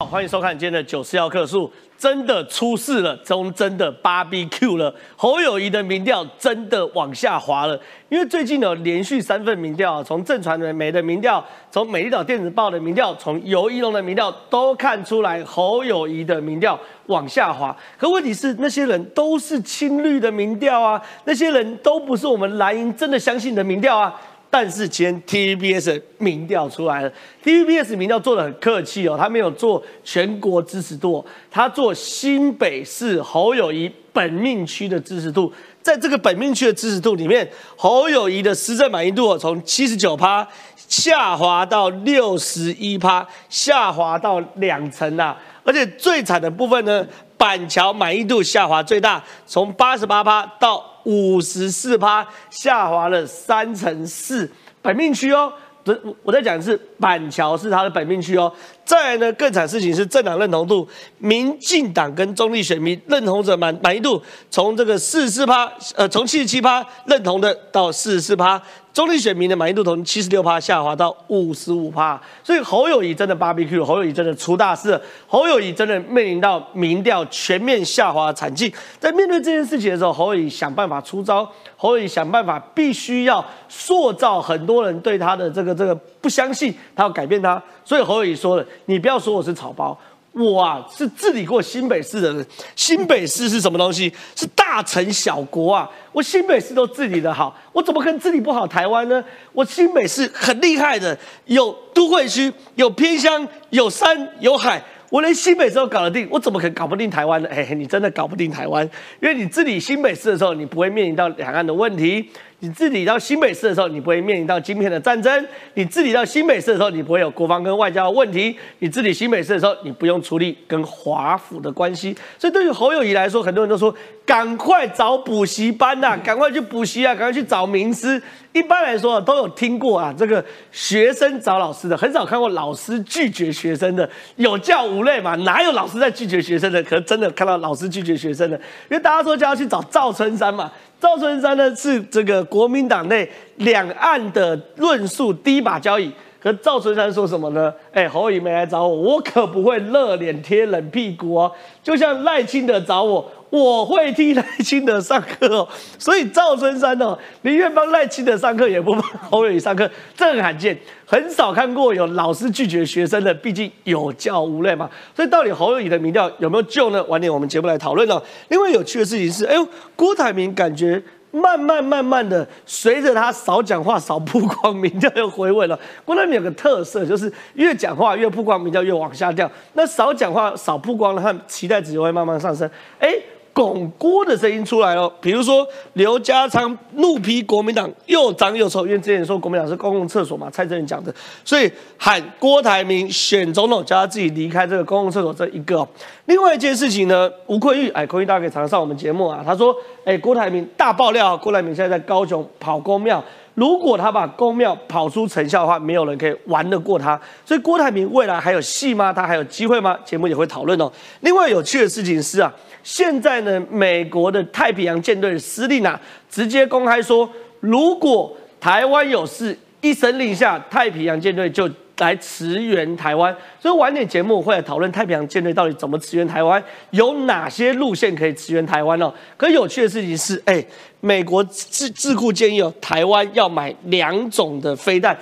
[0.00, 7.76] 好，欢迎收看今天的九四幺克数，真的出事了，中真的 BBQ 了，侯友谊的民调真的往下滑了，
[8.08, 17.76] 因为最近呢连续三份民调，从正传媒的民调，从美丽岛电子报的民调，从尤一龙的民调，都看出来侯友谊的民调往下滑。
[17.98, 24.14] 可问题是，那些人都是青绿的民调啊，那些人都不是我们蓝营真的相信的民调啊。
[24.50, 25.22] 但是今天
[25.58, 27.12] TVBS 民调出来了
[27.44, 35.52] ，TVBS 民调做的很客气哦，他没有做全国支持度，他做新北市侯友谊本命区的支持度，
[35.82, 47.06] 在这个本命区的支持度里面，侯友谊的施政满意度从七十九趴下滑到六十一趴，下滑到两成啊，而且最惨的部分呢，
[47.38, 50.84] 板桥满意度下滑最大，从八十八趴到。
[51.04, 54.50] 五十四趴下滑了三成四，
[54.82, 55.50] 本命区哦，
[55.84, 58.52] 我我在讲的是板桥是它的本命区哦。
[58.88, 60.88] 再来呢，更惨事情是政党认同度，
[61.18, 68.58] 民进党跟中立选民认同者满满意度从这个四十四趴，呃，从七十七趴认同的到四十四趴。
[68.90, 78.72] 中立选民的满意度从七十六趴下滑到五十五趴，所以侯友谊真的 BBQ，侯友谊真的出大事，侯友谊真的面临到民调全面下滑的惨境。
[78.98, 87.62] 在面对这件事情的时候，侯友谊想办法出招，侯友谊想办法必须要塑造很多人对他的这个这个不相信，他要改变他。
[87.84, 89.98] 所以侯友谊说了：“你不要说我是草包。”
[90.32, 94.12] 我啊是治理过新北市的人，新北市是什么东西？
[94.36, 95.90] 是大城小国啊！
[96.12, 99.24] 我新北市都治理的好，我怎么可能治理不好台湾呢？
[99.52, 107.48] 我新北市很厉害的，有都会区，有偏乡，有山有海，我连新北市都搞得定，我怎么可能搞不定台湾呢？
[107.50, 108.88] 嘿嘿，你真的搞不定台湾，
[109.20, 112.30] 因为你治理新北市的时候，你不会面临到两岸的问题。
[112.60, 115.40] 你治理到新北市的时候，你不会面临到晶片的战争；
[115.74, 122.16] 你治理到新北市的时候，你不会有国防跟外交的问题；你治理新北市的时候，你不用处理跟华府的关系。
[122.36, 123.94] 所以对于侯友谊来说，很多人都说
[124.26, 128.20] 赶快找补习班呐，赶快去补习啊，赶快去找名师。
[128.52, 136.82] 一般来说都有听过啊，这个学生找老师的，很少看过老师拒绝学生的，有教无类嘛，哪有老师在拒绝学生的？
[136.82, 138.56] 可真的看到老师拒绝学生的，
[138.90, 140.72] 因为大家说就要去找赵春山嘛。
[141.00, 146.10] 赵春山呢是这个国民党内两岸的论述第一把交椅，
[146.40, 147.72] 可赵春山说什么呢？
[147.92, 151.52] 哎，侯友没来找我，我可不会热脸贴冷屁股哦。
[151.82, 155.68] 就像赖清德找我，我会替赖清德上课哦。
[155.98, 163.32] 所以赵春山哦，宁愿帮赖清德上课，也不帮侯友上课，这很罕见，很少看过有老师拒绝学生的。
[163.32, 164.88] 毕竟有教无类嘛。
[165.14, 167.02] 所以到底侯友谊的民调有没有救呢？
[167.04, 168.22] 晚点我们节目来讨论哦。
[168.48, 169.66] 另外有趣的事情是，哎呦，
[169.96, 171.02] 郭台铭感觉。
[171.30, 175.78] 慢慢慢慢的，随着他少讲话少曝光，民调又回稳了。
[176.02, 179.48] 郭台铭有个特色，就是越讲话越曝光，民调越往下掉。
[179.74, 182.68] 那少讲话少曝光了，他期待值就会慢慢上升。
[182.98, 183.14] 哎。
[183.58, 191.12] 拱郭的声音出来了，比如说刘家昌怒批国民党又脏又丑，因为之前说国民党是公共厕所嘛，蔡正元讲的，
[191.44, 195.84] 所以喊郭台铭选总统，叫他自己离开这个公共厕所这一个。
[196.26, 199.74] 另外一件事情呢，吴坤玉，哎，坤玉大家可以常常上我们节目啊，他说，
[200.04, 203.20] 哎，郭台铭大爆料，郭台铭现在在高雄跑公庙，
[203.58, 209.12] 如果他把公庙跑出成效的话，没有人可以玩得过他，所以郭台铭未来还有戏吗？
[209.12, 209.98] 他还有机会吗？
[210.04, 210.88] 节目也会讨论哦。
[211.22, 212.54] 另外有趣的事情是啊。
[212.84, 221.68] 现在呢，美国的太平洋舰队的司令啊，直接公开说，如果台湾有事，一声令下，太平洋舰队就
[221.98, 223.34] 来驰援台湾。
[223.60, 229.12] 所以晚点节目会来讨论太平洋舰队到底怎么驰援台湾，有哪些路线可以驰援台湾哦。
[229.36, 230.64] 可有趣的事情是，哎，
[231.00, 235.16] 美国智智库建议哦，台湾要买两种的飞弹，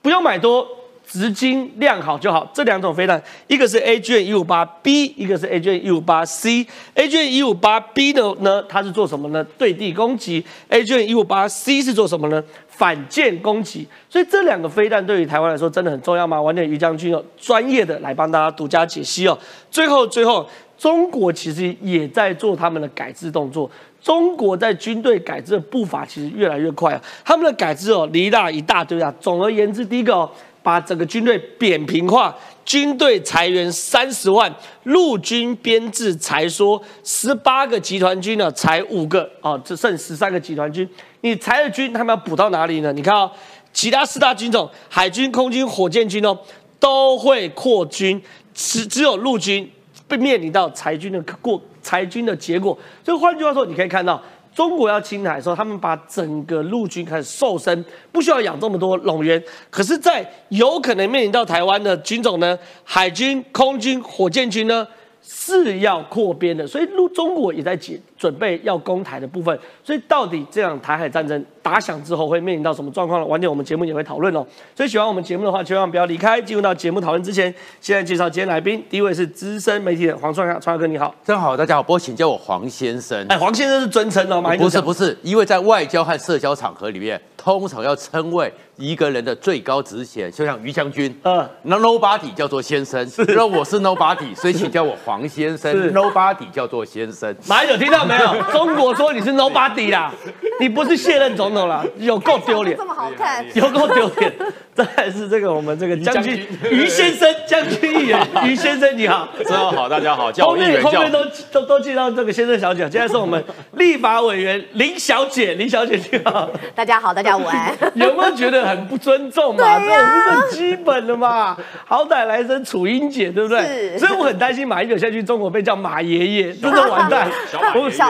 [0.00, 0.66] 不用买多。
[1.10, 6.66] 直径量好就好，这两种飞弹，一个是 A G 一五八 B，一个是 A G 一五八 C。
[6.92, 9.42] A G 一五八 B 的呢，它是做什么呢？
[9.56, 10.44] 对地攻击。
[10.68, 12.44] A G 一五八 C 是做什么呢？
[12.78, 13.86] 反舰攻击。
[14.08, 16.40] 所以这两个飞弹对于台湾来说真的很重要吗？
[16.40, 19.36] 晚点于将军哦，专业的来帮大家独家解析哦。
[19.68, 20.48] 最后，最后，
[20.78, 23.68] 中国其实也在做他们的改制动作。
[24.00, 29.12] 中国在军队改制的步伐其实越来越快啊，他们的改制哦，离大一大堆啊。
[29.20, 30.30] 总而言之，第一个哦。
[30.60, 34.52] 把整个军队扁平化，军队裁员三十万，
[34.82, 40.86] 陆军编制才说十八个集团军呢，裁五个哦，只剩十三个集团军。
[41.20, 42.92] 你裁了军，他们要补到哪里呢？
[42.92, 43.30] 你看哦，
[43.72, 46.38] 其他四大军种，海军、空军、火箭军哦，
[46.78, 48.22] 都会扩军，
[48.54, 49.70] 只只有陆军
[50.06, 52.78] 被面临到裁军的过裁军的结果。
[53.04, 54.22] 所以换句话说，你可以看到。
[54.54, 59.40] 中国要侵台的时候，他们把整个陆军开始瘦身，不需要养这么多冗员。
[59.70, 64.84] 可是，在有可能面临到台湾的军种呢，海军、空军、火箭军呢？
[65.30, 67.78] 是要扩编的，所以中中国也在
[68.16, 69.56] 准备要攻台的部分。
[69.84, 73.26] 所以到底这样台海战争打响之后会面临到什么状况呢？
[73.26, 74.46] 晚点我们节目也会讨论哦。
[74.74, 76.40] 所以喜欢我们节目的话，千万不要离开。
[76.40, 83.26] 进入到节目讨论之前，现在介绍今天来宾，第一位是资深媒体人黄创阳，创阳哥你好，正好大家好，不过请叫我黄先生。
[83.28, 95.18] 哎，黄先生是尊称哦，不是不是，因为在外交和社交场合里面，通常要称谓一个人的最高职衔，就像于将军，嗯，那 nobody 叫做先生，那我是 nobody，所以请叫我黄。
[95.18, 97.34] 黄先生，Nobody 叫做先生。
[97.48, 98.40] 马英九听到没有？
[98.54, 100.12] 中国说你是 Nobody 啦，
[100.60, 104.32] 你不是卸任总统了， 有够丢脸，这么好看， 有够丢脸。
[104.78, 106.40] 再是这个我们这个将军
[106.70, 117.76] 于先生，将军议员于先生你好，真好，大家好，叫议员后面都都都介绍这个先生小姐，现在是我们立法委员林小姐，林小姐你好，大家好，大家午安。
[117.94, 119.80] 有没有觉得很不尊重嘛？
[119.80, 123.98] 这种是很基本的嘛，好歹来声楚英姐，对不对？
[123.98, 128.04] 所以我很担心马英九下去中国被叫马爷爷，真的完蛋，小马爷爷。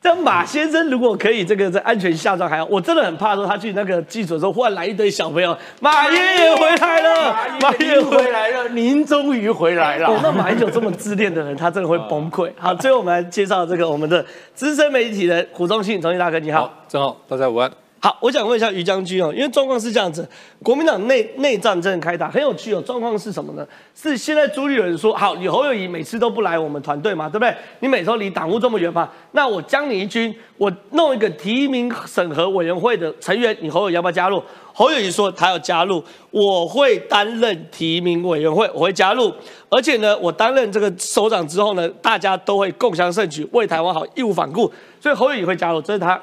[0.00, 10.20] 这马先生如果可以这个在安全下装还好，我真的很怕说他去那个记者的时候，忽然来一堆小朋友，马爷爷回来了，马爷爷回来了，您终于回来了。
[10.22, 12.48] 那马英九这么自恋的人，他真的会崩溃。
[12.56, 14.24] 好，最后我们来介绍这个我们的
[14.54, 17.87] 资深媒体人胡忠信，重庆大哥你好，正好大家午安。
[18.00, 20.28] 好，我想问一下于将军哦，因为状况是这样子，
[20.62, 22.80] 国民党内内战正开打，很有趣哦。
[22.80, 23.66] 状况是什么呢？
[23.92, 27.52] 是现在朱立伦说，好，你侯友谊每次都不来我们团队嘛，对不对？
[27.80, 34.40] 你每次离党务这么远嘛，那我将你一军，我弄一个提名审核委员会的成员，你侯友要不要加入？
[34.72, 36.00] 侯友谊说他要加入，
[36.30, 39.34] 我会担任提名委员会，我会加入，
[39.68, 46.20] 而且呢，我担任这个首长之后呢，大家都会共襄盛举，为台湾好，义无反顾，所以侯友谊会加入，这是他。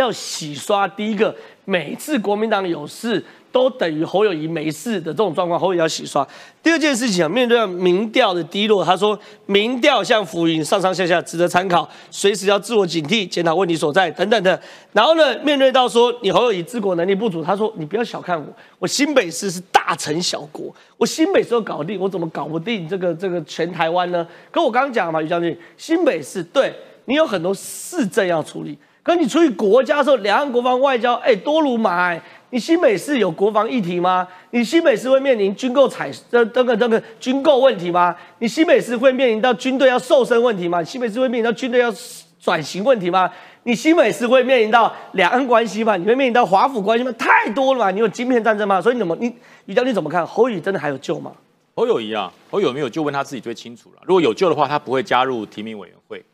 [0.00, 6.26] 要洗刷第一个，每次国民党有事都等于侯友谊没事的这种状况，侯友谊要洗刷。
[6.62, 14.60] 第二件事情啊，面对民调的低落，他说民调像浮云，上上下下值得参考，随时要自我警惕，检讨问题所在等等的。
[14.92, 18.46] 然后呢，面对到说你侯友谊治国能力不足，他说你不要小看我，
[18.78, 24.26] 我新北市是大城小国，我新北市都搞定，我怎么搞不定这个这个全台湾呢？
[24.50, 26.72] 可我刚刚讲嘛，于将军，新北市对
[27.06, 28.78] 你有很多市政要处理。
[29.02, 32.22] 可你处理国家的时候，两岸国防外交，哎，多如麻哎。
[32.52, 34.26] 你新北市有国防议题吗？
[34.50, 38.14] 你新北市会面临军购采这这个这个军购问题吗？
[38.40, 40.82] 你新北市会面临到军队要瘦身问题吗？
[40.82, 41.92] 新北市会面临到军队要
[42.40, 43.30] 转型问题吗？
[43.62, 45.96] 你新北市会面临到两岸关系吗？
[45.96, 47.12] 你会面临到华府关系吗？
[47.12, 47.90] 太多了嘛！
[47.92, 48.80] 你有晶片战争吗？
[48.80, 49.32] 所以你怎么你
[49.66, 50.26] 于将军怎么看？
[50.26, 51.30] 侯宇真的还有救吗？
[51.76, 54.02] 侯友谊啊，侯友没有救，问他自己最清楚了。
[54.04, 56.24] 如果有救的话，他不会加入提名委员会。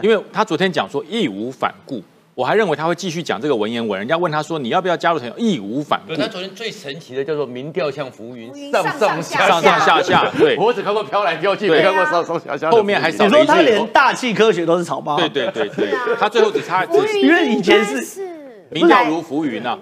[0.00, 2.02] 对，因为他昨天讲说义无反顾。
[2.34, 3.98] 我还认为他会继续讲这个文言文。
[3.98, 6.14] 人家问他说：“你要不要加入？”成义无反顾。
[6.14, 10.30] 他昨天最神奇的叫做“民调像浮云，上上下上上下下”。
[10.38, 12.70] 对，我只看过飘来飘去，没看过上上下下。
[12.70, 15.16] 后面还少你说他连大气科学都是草包。
[15.16, 16.84] 对对对对，他最后只差，
[17.20, 18.28] 因为以前是
[18.70, 19.76] 民调如浮云啊。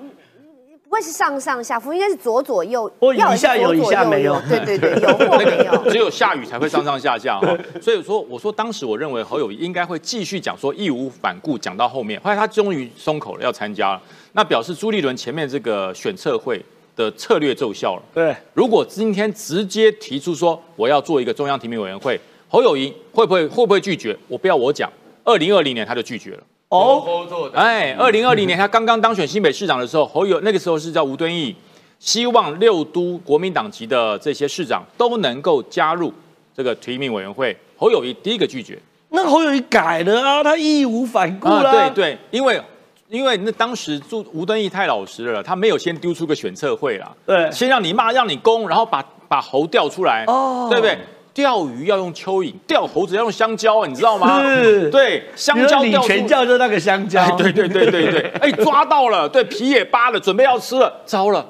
[1.00, 2.90] 是上上下浮，应该是左左右。
[2.98, 4.40] 或一下有，一下没有。
[4.48, 5.90] 对对 对，有或没有。
[5.90, 7.56] 只有下雨才会上上下下哈。
[7.80, 14.02] 所以说，我说当时我认为侯友谊应该会继续讲说义无反顾，讲到后面，后来他终于松口了，要参加了。
[14.32, 16.62] 那表示朱立伦前面这个选策会
[16.94, 18.02] 的策略奏效了。
[18.12, 24.16] 对，如果今天直接提出说我要做一个中央提名委员会，侯友谊会不会会不会拒绝？
[24.28, 24.90] 我不要我讲，
[25.24, 26.42] 二零二零年他就拒绝了。
[26.68, 31.54] 哦，哎，二零二零年他刚刚当选新北市长的时候，侯友那个时候是叫吴敦义，
[32.00, 36.12] 希望六都国民党籍的这些市长都能够加入
[36.56, 37.56] 这个提名委员会。
[37.76, 38.76] 侯友谊第一个拒绝，
[39.10, 41.70] 那侯友谊改了啊，他义无反顾了。
[41.70, 42.60] 对对，因为
[43.08, 50.98] 因为那当时朱吴敦义太老实了，他没有先丢出个选测会啦，对，先让你骂让你攻，然后把把侯调出来，哦，对不对？
[51.36, 54.42] 钓鱼要用蚯蚓，钓猴子要用香蕉，你知道吗？
[54.42, 61.46] 是，对，香蕉钓全叫就那个香蕉，对对对对对， 哎，抓到了，对，皮也扒了，准备要吃了，糟了，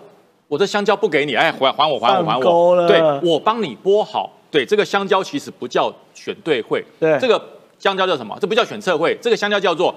[0.48, 7.40] 我的香蕉不给你，哎，还还我还我还我，对，我帮你剥好，对，这个香蕉其实不叫选对会，对，这个
[7.78, 8.36] 香蕉叫什么？
[8.40, 9.94] 这不叫选测会，这个香蕉叫做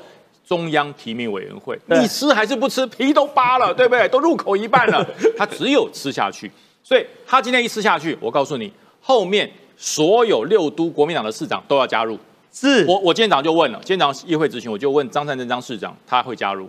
[0.47, 2.85] 中央提名委员会，你吃还是不吃？
[2.85, 4.07] 皮都扒了，对不对？
[4.09, 5.03] 都入口一半了，
[5.35, 6.51] 他只有吃下去，
[6.83, 9.49] 所以他今天一吃下去，我告诉你，后面。
[9.81, 12.19] 所有六都国民党的市长都要加入，
[12.51, 16.67] 是我我今天早上就问了，今天早上议会咨询我就问张善政张市长，他会加入，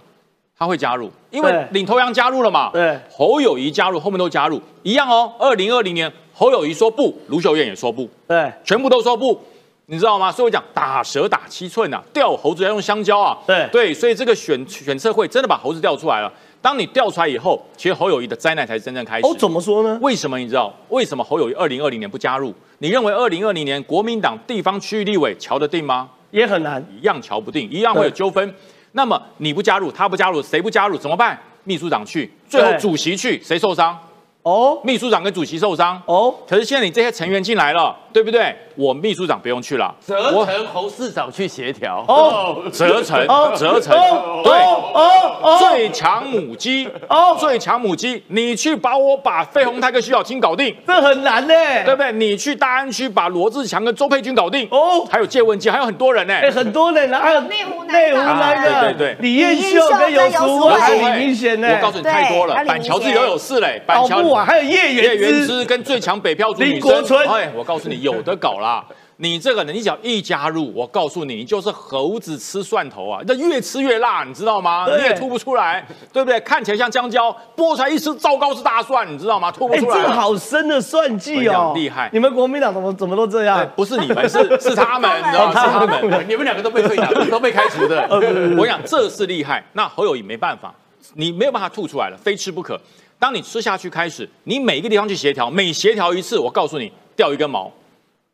[0.56, 5.32] 他会加入，因为领头羊加入了嘛，对，侯友谊加入，后面都加入，一样哦。
[5.40, 9.38] 二零二零年侯友谊说不，卢秀燕也说不，对，全部都说不。
[9.86, 10.30] 你知道吗？
[10.30, 13.36] 所以我讲打蛇打七寸啊，钓猴子要用香蕉啊。
[13.44, 16.32] 对对，所以这个选选测会真的把猴子调出来了。
[16.62, 19.26] 当你调出来以后，其实侯友谊的灾难才是真正开始。
[19.26, 19.98] 哦，怎么说呢？
[20.02, 20.74] 为什么你知道？
[20.90, 22.54] 为什么侯友谊二零二零年不加入？
[22.78, 26.10] 你认为二零二零年国民党地方区域立委瞧得定吗？
[26.30, 28.54] 也很难，一样瞧不定，一样会有纠纷。
[28.92, 30.98] 那么你不加入，他不加入，谁不加入？
[30.98, 31.38] 怎么办？
[31.64, 33.98] 秘书长去，最后主席去，谁受伤？
[34.42, 36.00] 哦，秘书长跟主席受伤。
[36.06, 38.54] 哦，可是现在你这些成员进来了，对不对？
[38.76, 42.04] 我秘书长不用去了，责我成侯市长去协调。
[42.08, 43.52] 哦，责成哦。
[43.54, 43.96] 责成。
[43.96, 44.40] 哦。
[44.42, 44.52] 对。
[44.52, 45.36] 哦。
[45.42, 45.58] 哦。
[45.58, 47.36] 最强母鸡哦。
[47.38, 51.54] 最强母鸡，你去把我把费鸿泰跟徐小青搞定，这很难呢。
[51.84, 52.12] 对不对？
[52.12, 55.06] 你去大安区把罗志强跟周佩君搞定，哦。
[55.10, 56.34] 还有谢文基，还有很多人呢。
[56.34, 59.16] 哎，很多人呢，还有内湖南内湖港那个，啊对对对。
[59.20, 67.28] 李彦秀跟游淑慧，还李明贤呢，我告诉你太多了，板桥自己都有事嘞，板桥还有叶叶元之，跟最强北漂族女生，林国春。
[67.28, 68.84] 哎，我告诉你有的搞啦。
[69.22, 74.86] 你这个人，你只要一加入，我告诉你，你就是猴子吃蒜头啊，那越吃越辣，你知道吗？
[74.96, 76.40] 你也吐不出来，对不对？
[76.40, 79.52] 看起来像香蕉，剥出来一吃，糟糕是大蒜，你知道吗？
[79.52, 80.00] 吐不哎，出来。
[80.00, 83.70] 这好深的算计哦讲，厉害你们国民党怎么怎么都这哎样？
[83.76, 85.64] 不是你们，是是他们， 你知道吗？
[85.64, 86.26] 是他们。
[86.26, 88.08] 你们两个都被退党， 都被开除的。
[88.56, 90.74] 我讲这是厉害，那侯友谊没办法，
[91.12, 92.80] 你没有办法吐出来了，非吃不可。
[93.18, 97.70] 当你吃下去开始，你每一个地方去协调，每协调一次，我告诉你掉一根毛，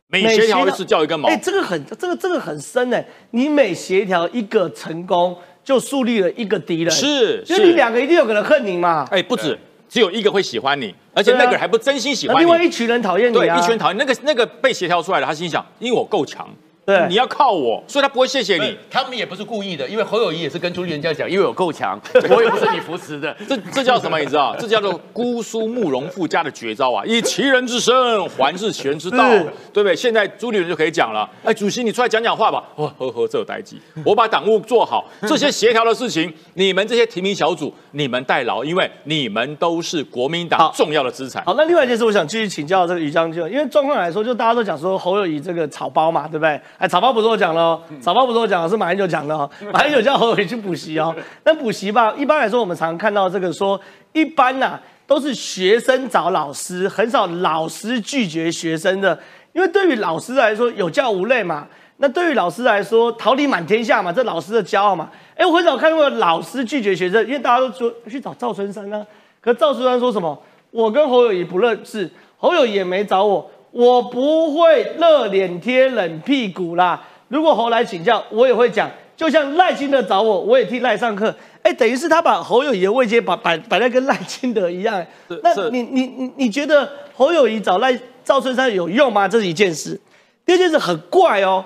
[0.08, 1.36] 每协调一次掉一根毛哎，。
[1.36, 9.58] 这个很这个这个很深哎，你每协调一个成功，就树立了一个敌人，是就是你两个一定有可能恨你嘛，哎，不止，
[9.88, 12.62] 只有一个会喜欢你，而且那个人还不真心喜欢那另外。
[12.62, 16.48] 一群人讨厌你对，啊，一群人讨厌那个那个被协调出来的，他心想，因为我够强，
[16.86, 18.78] 对你要靠我，所以他不会谢谢你。
[18.88, 22.00] 他们也不是故意的，因为侯友谊也是跟朱立伦这样讲，因为我够强，
[22.30, 23.36] 我也不是你扶持的。
[23.48, 24.16] 这这叫什么？
[24.20, 24.54] 你知道？
[24.60, 27.04] 这叫做姑苏慕容复家的绝招啊！
[27.04, 27.94] 以其人之身
[28.28, 29.40] 还治其人之道是，
[29.72, 29.96] 对不对？
[29.96, 32.62] 现在朱立伦就可以讲了，哎，主席你出来讲讲话吧。
[32.76, 41.44] 哦，呵呵，这有代机，我把党务做好，这些协调的事情，你们这些提名小组，你们代劳，因为你们都是国民党重要的资产。
[41.44, 46.60] 好，那另外一件事，我想继续请教这个于将军，因为状况来说，就大家都讲说侯友谊这个草包嘛，对不对？
[46.78, 49.48] 哎，草包不是我讲的哦，草包不是我讲的，是马英九讲的哦。
[49.72, 51.14] 马英九叫侯友谊去补习哦。
[51.44, 53.80] 那补习吧，一般来说，我们常看到这个说，
[54.12, 59.18] 一般呐、都是学生找老师，很少老师拒绝学生的，
[59.54, 61.66] 因为对于老师来说，有教无类嘛。
[61.98, 65.10] 那对于老师来说，桃李满天下嘛，这老师的骄傲嘛。
[65.34, 69.02] 哎，我很少看过老师拒绝学生，因为大家都说去找赵春山啊。
[69.40, 70.38] 可赵春山说什么？
[70.70, 76.98] 我跟侯友谊不认识，侯友谊也没找我，我不会热脸贴冷屁股啦。
[77.28, 78.90] 如果侯来请教，我也会讲。
[79.14, 81.34] 就像赖清德找我，我也替赖上课。
[81.62, 85.04] 哎，等于是他把侯友谊的位阶摆摆摆在跟赖清德一样。
[85.42, 89.28] 那你你你你觉得侯友谊找赖赵春山有用吗？
[89.28, 90.00] 这是一件事。
[90.46, 91.62] 第二件事很怪哦，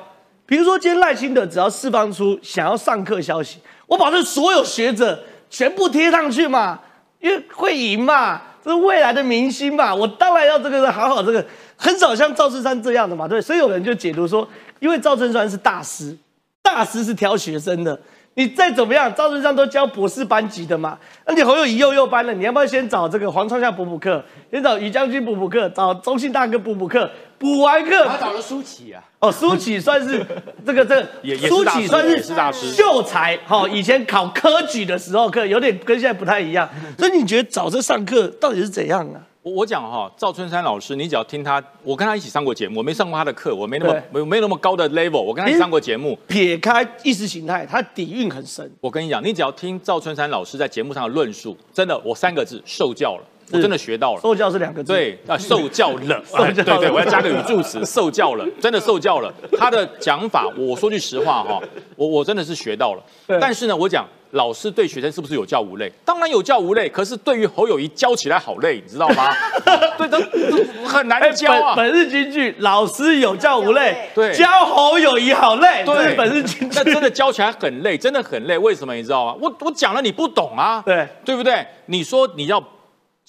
[0.47, 6.81] 比如说今天赖清德只要释放出想要上课消息，我保证所有学者全部贴上去嘛，
[7.21, 11.45] 因为会赢嘛，这是未来的明星嘛，我当然要这个好好这个，
[11.83, 14.47] 很少像赵春山这样的嘛，对，所以有人就解读说，
[14.81, 16.15] 因为赵春山是大师，
[16.61, 17.99] 大师是挑学生的。
[18.35, 20.97] 你再怎么样，赵春山都教博士班级的嘛。
[21.27, 30.25] 那你侯友谊又又班了，你要不要先找这个黄创夏补补课，先找于将军补补课，找中信大哥补补课，补完课他找了舒淇啊，哦，舒淇算是
[30.65, 33.37] 这个这个，也也是苏启算是大师秀才。
[33.47, 36.69] 哈、以前考科举的时候课有点跟现在不太一样，
[36.99, 39.21] 所以你觉得找这上课到底是怎样啊？
[39.43, 46.15] 我我讲哈，赵春山老师，你只要听他，我跟他一起上过节目，我没上过他的课，我没那么对没没那么高的 level，我跟他一起上过节目。
[46.27, 48.71] 撇开意识形态，他底蕴很深。
[48.83, 54.21] 我跟你讲，你只要听赵春山老师在节目上的论述，真的，我三个字受教了，我真的学到了。
[54.21, 59.33] 受教是两个字，对啊，受教了， 受教对对，我要加个语助词， 受教了，真的受教了。
[59.59, 61.61] 他的讲法，我说句实话哈，
[61.97, 63.03] 我我真的是学到了。
[63.41, 65.91] 但是呢，我讲老师对学生是不是有教无类？
[66.05, 69.29] 当然有教无类，可是对于侯友谊教起来好累，你知道吗？
[69.99, 71.75] 对，这这很难哎，教啊。
[71.75, 76.85] 本本日金句，老师有教无类，对教侯友谊好累，对本日金句那。
[76.85, 78.57] 真的教起来很累，真的很累。
[78.57, 79.37] 为什么你知道吗？
[79.41, 81.67] 我我讲了你不懂啊，对对不对？
[81.87, 82.63] 你说你要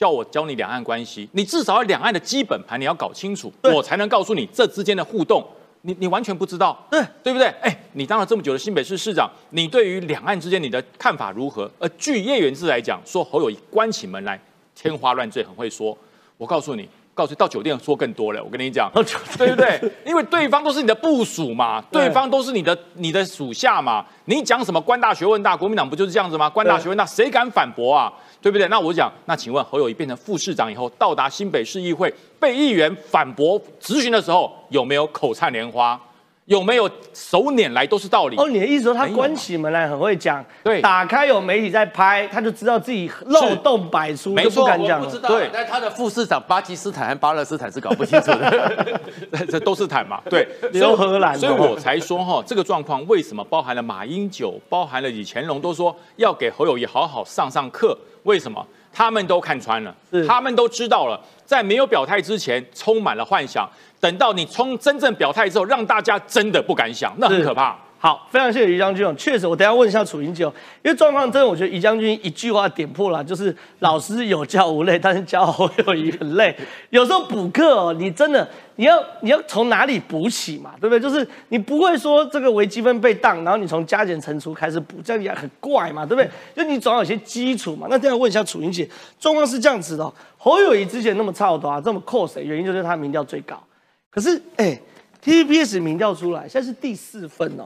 [0.01, 5.47] 叫我教你两岸关系，你至少要两岸的基本盘你要搞清楚，我才能告诉你这之间的互动。
[5.83, 7.47] 你你完全不知道，对对不对？
[7.61, 11.69] 哎，你当了这么久的新北市市长，你对于两岸之间你的看法如何？
[11.77, 14.39] 呃，据叶元志来讲，说侯友谊关起门来
[14.73, 15.95] 天花乱坠，很会说。
[16.37, 18.43] 我告诉你，告诉你到酒店说更多了。
[18.43, 18.91] 我跟你讲，
[19.37, 19.79] 对不对？
[20.03, 24.03] 因为对方都是你的部属嘛，对对方都是你的你的属下嘛。
[24.25, 26.49] 你讲什么官大学问大，国民党不就是这样子吗？
[26.49, 28.11] 官大学问大，谁敢反驳啊？
[28.41, 28.67] 对不对？
[28.69, 35.99] 那我讲，那请问侯友谊变成副市长以后，到达新北市议会被议员反驳质询的时候，有没有口灿莲花？
[36.45, 38.35] 有没有手捻来都是道理。
[38.35, 45.01] 哦，你的意思说他关起门来很会讲，对，打开有媒体在拍，他就知道自己漏洞百出，没错，不讲。
[45.21, 48.99] 对，但他的副市长巴基斯坦和巴勒斯坦是搞不清楚的，
[49.49, 50.19] 这都是坦嘛？
[50.29, 57.97] 对，留荷兰，所以我才说哈，这个状况为什么包含了马英九，包含了李乾隆，都说要给侯友谊好好上上课？
[58.23, 58.65] 为什么？
[58.93, 59.95] 他们都看穿了，
[60.27, 63.69] 他们都知道了，在没有表态之前，充满了幻想。
[64.01, 67.77] 等到你冲真正表态之后，让大家真的不敢想，那很可怕。
[67.99, 69.05] 好，非常谢谢于将军。
[69.15, 70.47] 确实，我等下问一下楚英九，
[70.81, 76.57] 因为状况真的，我觉得于将军一句话点破了，就是老师有教无类，但是教侯友谊很累。
[76.89, 80.99] 有时候补课哦，你真的你要你要从哪里补起嘛，对不对？
[80.99, 86.27] 就是你不会说这个微积分被当，然后你从加减乘除开始补，这样也很怪嘛，对不对？
[86.55, 87.85] 就你总要有些基础嘛。
[87.87, 88.89] 那这样问一下楚英姐，
[89.19, 92.43] 状况是这样子的，侯友谊之前那么差多啊，这么扣谁？
[92.43, 93.61] 原因就是他民调最高。
[94.11, 94.77] 可是，哎
[95.23, 97.63] ，TVBS 民调出来，现在是第四份哦。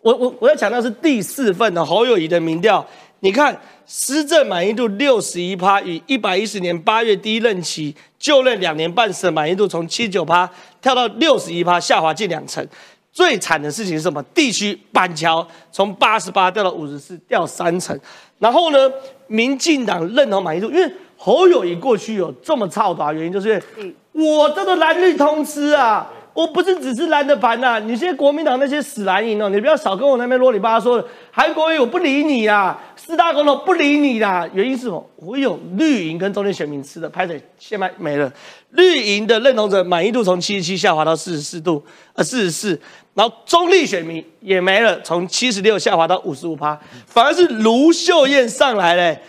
[0.00, 2.84] 我我我要强调是第四份的侯友谊的民调。
[3.20, 3.56] 你看，
[3.86, 10.48] 施政满意度六十一趴，与一百一十年八月第一任期就任两年半时的满意度从七九趴
[10.80, 12.66] 跳到六十一趴，下滑近两成。
[13.12, 14.22] 最惨的事情是什么？
[14.34, 17.96] 地区板桥从八十八掉到五十四，掉三成。
[18.38, 18.90] 然后呢，
[19.32, 23.60] 民进党认同满意度，因为侯友谊过去有这么操的原因就是。
[24.12, 26.06] 我这个蓝绿通吃啊！
[26.34, 27.80] 我不是只是蓝的盘呐！
[27.80, 31.04] 你现在国民党那些死蓝营哦，你不要少跟我那边啰里吧嗦的。
[31.30, 34.46] 韩国瑜我不理你啦，四大公投不理你啦。
[34.52, 35.10] 原因是什么？
[35.16, 38.30] 我有绿营跟中间选民吃的，拍的现在没了。
[38.72, 42.78] 绿营的认同者满意度从七十七下滑到四十四度，呃四十四。
[43.14, 49.20] 然后中立选民也没了，从七十六下滑到五十五趴，反而是卢秀燕上来嘞，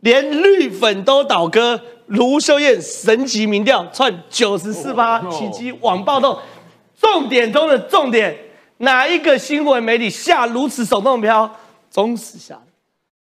[0.00, 1.80] 连绿粉都倒戈。
[2.06, 6.36] 卢秀燕神级民调创九十四趴，奇迹网暴动，
[7.00, 8.36] 重点中的重点，
[8.78, 11.48] 哪一个新闻媒体下如此手动票？
[11.90, 12.62] 中时下的，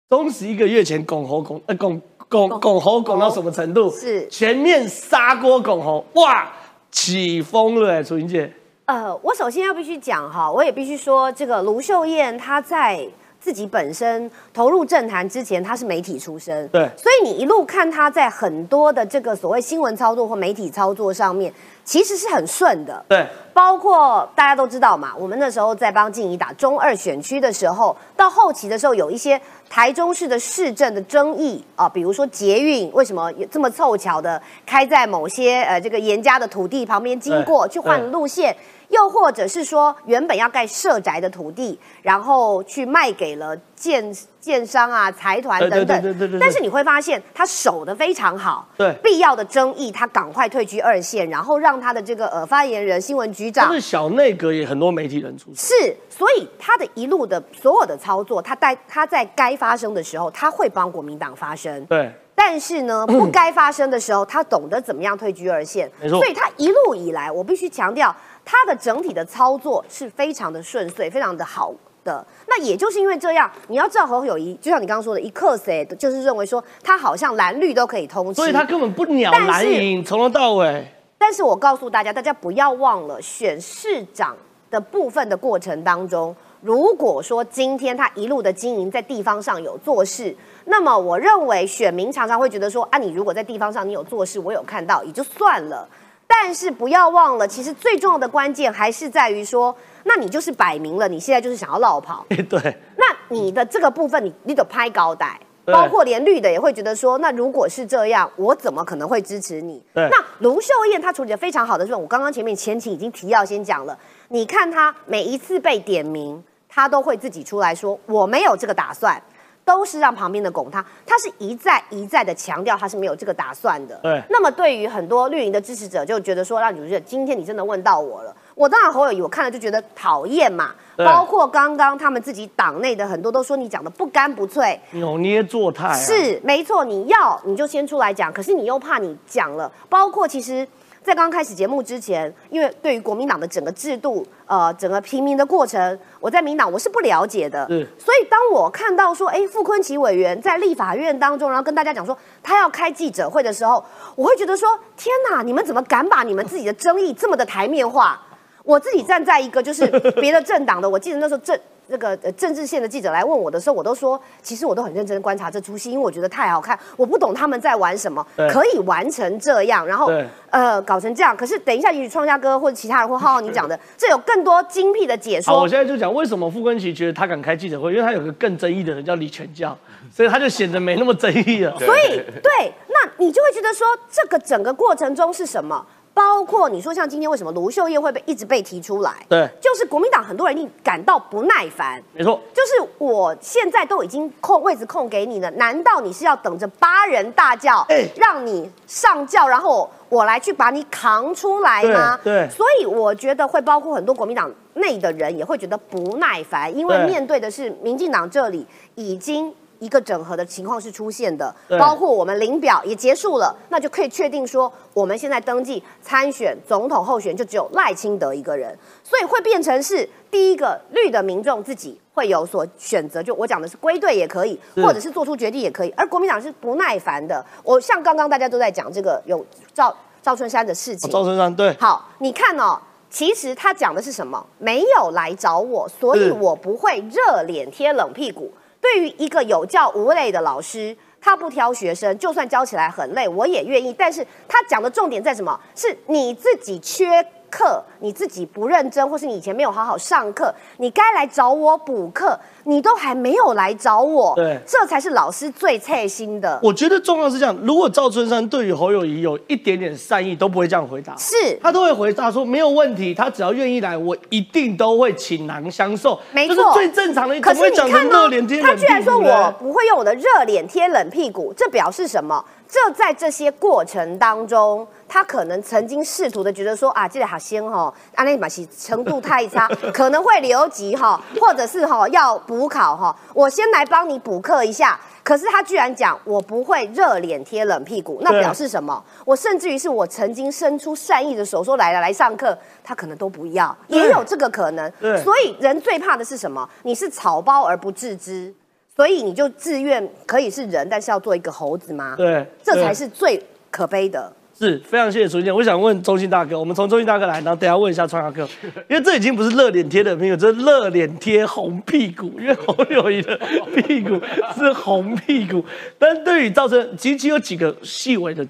[0.09, 3.89] 中时一个月前拱喉拱呃拱拱拱喉拱到什么程度？
[3.91, 6.51] 是全面砂锅拱喉，哇，
[6.91, 8.51] 起风了哎，楚英姐。
[8.89, 13.07] 呃，我首先要必须讲哈，我也必须说，这个卢秀燕她在。
[13.41, 21.49] 自己本身投入政坛之前，她是媒体出身，对，所以你一路看她在很多的这个所谓新闻操作或媒体操作上面，
[21.89, 23.25] 其实是很顺的，对。
[23.51, 38.55] 包括大家都知道嘛，我们那时候在帮静怡打中二选区的时候，到后期的时候有一些台中市的市政的争议啊，比如说捷运为什么这么凑巧的开在某些呃这个严家的土地旁边经过，去换路线。
[38.89, 46.01] 又或者是说，原本要盖社宅的土地，然后去卖给了建建商啊、财团等等。
[46.01, 48.67] 对对对但是你会发现，他守的非常好。
[48.77, 48.93] 对。
[49.01, 53.67] 必要的争议，他赶快退居二线，然后让他的这个呃发言人、新闻局长。
[53.69, 55.73] 但是小内阁也很多媒体人出是，
[56.09, 61.85] 所以他的一路的所有的操作，他在他在该发生的时候，他会帮国民党发声。
[61.85, 62.11] 对。
[62.35, 65.89] 但是呢， 不该发生的时候，他懂得怎么样退居二线。
[66.01, 66.19] 没错。
[66.19, 68.13] 所以他一路以来，我必须强调。
[68.45, 71.71] 他的整体的操作是非常的顺遂，非常的好
[72.03, 72.25] 的。
[72.47, 80.85] 那也就是因为这样，你要知道侯友谊，就像你刚刚说的，一克谁就是认为说他好像蓝绿都可以通吃，所以他根本不鸟蓝营，从头到尾。
[81.17, 84.35] 但是我告诉大家，大家不要忘了选市长
[84.71, 90.33] 的部分的过程当中，如果说今天他一路的经营在地方上有做事，
[90.65, 95.87] 那么我认为选民常常会觉得说啊，你如果在地方上你有做事，我有看到也就算了。
[96.25, 102.25] 但是不要忘了，其实最重要的关键还是在于说，那你就是摆明了，你现在就是想要绕跑。
[102.49, 102.77] 对。
[102.95, 109.83] 那你的这个部分，你你得拍高带，包括连绿的也会觉得说，那如果是这样，我怎么可能会支持你？
[109.93, 110.07] 对。
[110.09, 113.97] 那卢秀燕她处理的非常好的是，我刚刚前面前期已经提要先讲了，
[114.29, 119.21] 你看她每一次被点名，她都会自己出来说，我没有这个打算。
[119.65, 123.95] 都是让旁边的拱她，她是一再一再的强调她是没有这个打算的。
[124.01, 124.19] 对。
[124.27, 128.35] 那么对于很多绿营的支持者就觉得说，让你觉得今天你真的问到我了。
[128.59, 130.71] 我当然侯友谊，我看了就觉得讨厌嘛。
[130.97, 135.93] 包括刚刚他们自己党内的很多都说你讲的不干不脆，扭捏作态。
[135.93, 140.67] 是没错，你要你就先出来讲，可是你又怕你讲了，包括其实。
[141.01, 147.65] 在刚刚开始节目之前，因为对于国民党的整个制度，呃，整个平民的过程，我在民党我是不了解的。
[147.69, 147.87] 嗯。
[147.97, 153.83] 所以当我看到说，哎，傅昆奇委员在立法院当中，然后跟大家讲说他要开记者会的时候，
[154.15, 158.21] 我会觉得说，天哪，你们怎么敢把你们自己的争议这么的台面化？
[158.69, 159.87] 我自己站在一个就是
[160.21, 166.77] 别的政党的，我记得那时候政那个呃政治线的记者来问我的时候，我都说，其实我都很认真观察这出戏，因为我觉得太好看。
[166.95, 170.11] 我不懂他们在玩什么，可以玩成这样，然后
[170.51, 171.35] 呃搞成这样。
[171.35, 175.59] 可是等一下，也许创家哥或者其他人或浩浩你讲的， 这有更多精辟的解说。
[175.59, 179.75] 我现在就讲为什么傅根奇觉得他敢开记者会，因为他有个更争议的人叫李全教，
[180.13, 181.75] 所以他就显得没那么争议了。
[181.79, 185.83] 所以对，那你就会觉得说，这个整个过程中是什么？
[186.19, 189.25] 包括你说像今天为什么卢秀燕会被一直被提出来？
[189.29, 192.03] 对，就是国民党很多人一定感到不耐烦。
[192.11, 202.19] 没错，就是我现在都已经空位置空给你了，难道你是要等着八人大叫，让你上轿，然后我来去把你扛出来吗？
[202.21, 209.55] 对，所以我觉得会包括很多国民党内的人也会觉得不耐烦，因为面对的是民进党这里已经。
[209.79, 227.43] 一个整合的情况是出现的，包括我们领表也结束了，那就可以确定说，我们现在登记参选总统候选就只有赖清德一个人，所以会变成是第一个绿的民众自己会有所选择，就我讲的是归队也可以，或者是做出决定也可以，而国民党是不耐烦的。
[227.63, 232.77] 我像刚刚大家都在讲这个有赵赵春山的事情，赵春山对，好，你看哦，
[233.09, 234.45] 其实他讲的是什么？
[234.57, 238.51] 没有来找我，所以我不会热脸贴冷屁股。
[238.81, 243.93] 对于一个有教无类的老师，他不挑学生，就算教起来很累，我也愿意。
[243.93, 245.59] 但是他讲的重点在什么？
[245.75, 247.25] 是你自己缺。
[247.51, 252.39] 课你自己不认真，或是你以前没有好好上课，你该来找我补课，
[252.69, 256.59] 你都还没有来找我，对，这才是老师最菜心的。
[256.61, 267.41] 我觉得重要是这样，如果赵春山对于侯友谊有一点点善意，都不会这样回答，是他都会回答说没有问题，他只要愿意来，我一定都会倾囊相授，没错，最正常的。
[267.41, 268.29] 可是你看哦，
[268.61, 272.45] 他居然说我不会用我的热脸贴冷屁股，这表示什么？
[272.71, 284.99] 这在这些过程当中，他可能曾经试图的觉得说啊，这个好先哈，阿内马西程度太差， 可能会留级哈，或者是哈要补考哈，我先来帮你补课一下。
[285.23, 289.03] 可是他居然讲我不会热脸贴冷屁股，那表示什么？
[289.25, 294.91] 我甚至于是我曾经伸出善意的手说来了来上课，他可能都不要，也有这个可能。
[295.23, 296.67] 所以人最怕的是什么？
[296.83, 298.53] 你是草包而不自知。
[298.99, 302.15] 所以你就自愿可以是人，但是要做一个猴子吗？
[302.17, 304.29] 对，这才是最可悲的。
[304.53, 308.45] 是非常谢谢楚健，我想问中信大哥，我们从中信大哥来，然后等下问一下创亚哥，
[308.91, 313.37] 因为这已经不是热脸贴的朋友，这是热脸贴红屁股，因为侯友谊的
[313.73, 314.19] 屁股
[314.57, 315.63] 是红屁股。
[315.97, 318.45] 但对于造成，其实有几个细微的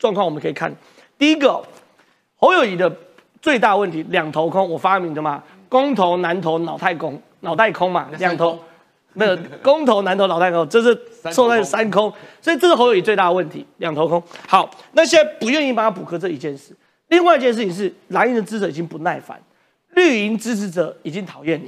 [0.00, 0.74] 状况，我们可以看。
[1.16, 1.62] 第一个，
[2.38, 2.92] 侯友谊的
[3.40, 8.58] 最大问题，两头空，我发明的嘛，公头男头脑太空，脑袋空嘛，两头。
[9.14, 10.94] 那个公投南投老太空，这是
[11.32, 14.22] 错在三空，所以这是侯友谊最大的问题，两头空。
[14.48, 16.74] 好，那现在不愿意帮他补课这一件事，
[17.08, 19.38] 另外一件事情是蓝营的支持者已经不耐烦，
[19.94, 21.66] 绿营支持者已经讨厌你，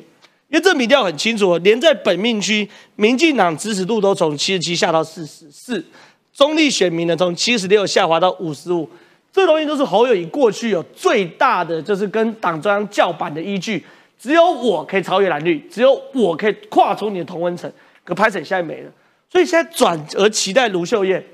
[0.48, 5.84] 因为这民调很清楚，连在本命区，民进党支持度都从七十七下到四十四，
[6.32, 8.88] 中立选民呢从七十六下滑到五十五，
[9.30, 13.84] 这东西都是侯友谊过去有最大的就是跟党中央叫板的依据。
[14.18, 17.70] 只有我可以超越蓝绿，只有我可以跨出你的同温层。
[18.02, 18.90] 可拍成现在没了，
[19.30, 21.24] 所以现在转而期待卢秀燕。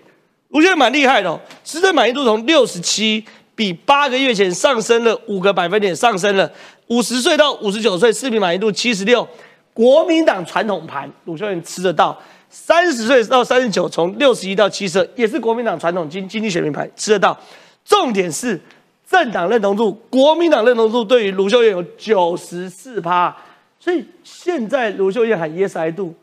[0.50, 3.24] 卢秀燕蛮厉害的，施政满意度从六十七，
[3.56, 6.48] 比八个月前上升了五个百分点，上升了
[6.86, 9.26] 五十岁到五十九岁，市民满意度七十六。
[9.74, 12.16] 国民党传统盘，卢秀燕吃得到。
[12.48, 17.36] 三十岁到三十九，从六十一到七十，也是国民党传统经经济选民盘吃得到。
[17.84, 18.60] 重点是。
[19.11, 23.37] 政党认同度，国民党认同度对于卢秀燕有九十四趴，
[23.81, 26.14] 所以现在卢秀燕喊 yes I do，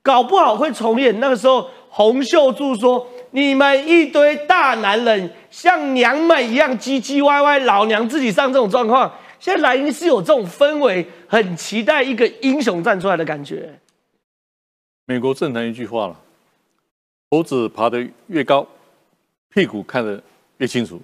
[0.00, 9.12] 搞不好会重演那个时候洪秀柱说你们一堆大男人像娘们一样唧唧歪歪，老娘自己上这种状况。
[9.40, 13.76] 现在莱茵是有这种氛围，很期待一个英雄站出来的感觉。
[15.04, 16.16] 美国政坛一句话了，
[17.32, 18.64] 猴子爬得越高，
[19.52, 20.22] 屁股看得
[20.58, 21.02] 越清楚。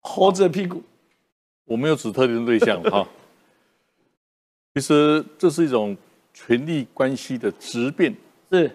[0.00, 0.82] 猴子的屁股，
[1.64, 3.06] 我没有指特定对象哈。
[4.74, 5.96] 其实这是一种
[6.32, 8.14] 权力关系的质变，
[8.50, 8.70] 是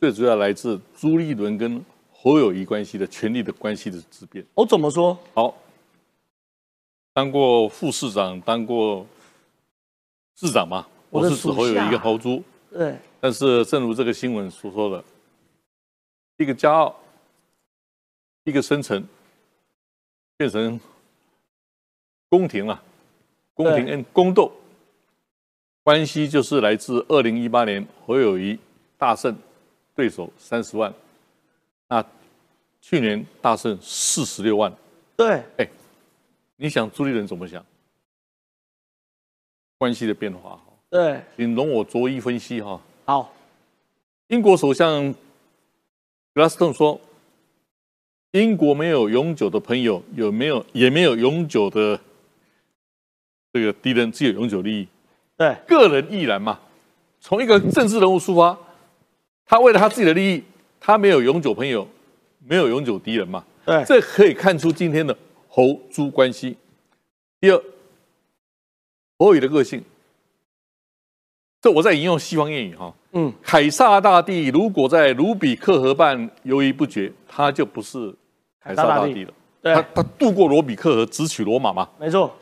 [0.00, 4.44] 最主要来自朱立伦跟侯友谊关系的权力的关系的质变。
[4.54, 5.16] 我怎么说？
[5.34, 5.56] 好，
[7.12, 9.06] 当过副市长，当过
[10.36, 12.42] 市长嘛，我是指侯友谊跟侯猪。
[12.70, 12.96] 对。
[13.20, 15.02] 但是正如这个新闻所说的，
[16.38, 16.94] 一个骄傲，
[18.42, 19.06] 一个深沉。
[20.36, 20.78] 变成
[22.28, 22.82] 宫廷了，
[23.54, 24.52] 宫廷跟宫斗
[25.82, 28.58] 关系就是来自二零一八年侯友谊
[28.98, 29.36] 大胜
[29.94, 30.92] 对手三十万，
[31.88, 32.04] 那
[32.80, 34.74] 去年大胜四十六万，
[35.16, 35.68] 对，哎，
[36.56, 37.64] 你想朱立伦怎么想？
[39.76, 42.80] 关系的变化哈，对，请容我逐一分析哈。
[43.04, 43.32] 好，
[44.28, 45.12] 英国首相
[46.32, 46.98] 格拉斯顿说
[48.34, 51.98] ：“英国没有永久的朋友，有没有也没有永久的
[53.52, 54.88] 这个敌人，只有永久利益。
[55.36, 56.58] 对，个人亦然嘛。
[57.20, 58.58] 从一个政治人物出发，
[59.46, 60.42] 他为了他自己的利益，
[60.80, 61.86] 他没有永久朋友，
[62.44, 63.44] 没有永久敌人嘛。
[63.64, 65.16] 对，这可以看出今天的
[65.46, 66.56] 侯猪关系。
[67.40, 67.62] 第二，
[69.16, 69.80] 侯宇的个性。”
[71.62, 78.12] 这我在引用西方谚语哈，嗯，凯撒大帝如果在卢比克河畔犹豫不决，他就不是
[78.64, 79.32] 凯撒大帝了。
[79.62, 81.88] 对，他他渡过罗比克河，直取罗马嘛。
[82.00, 82.34] 没错，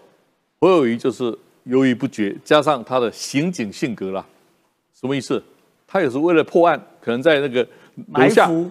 [0.60, 4.24] 侯友谊就是犹豫不决，加上他的刑警性格啦。
[4.94, 5.42] 什么意思？
[5.86, 7.66] 他也是为了破案，可能在那个
[8.08, 8.70] 埋伏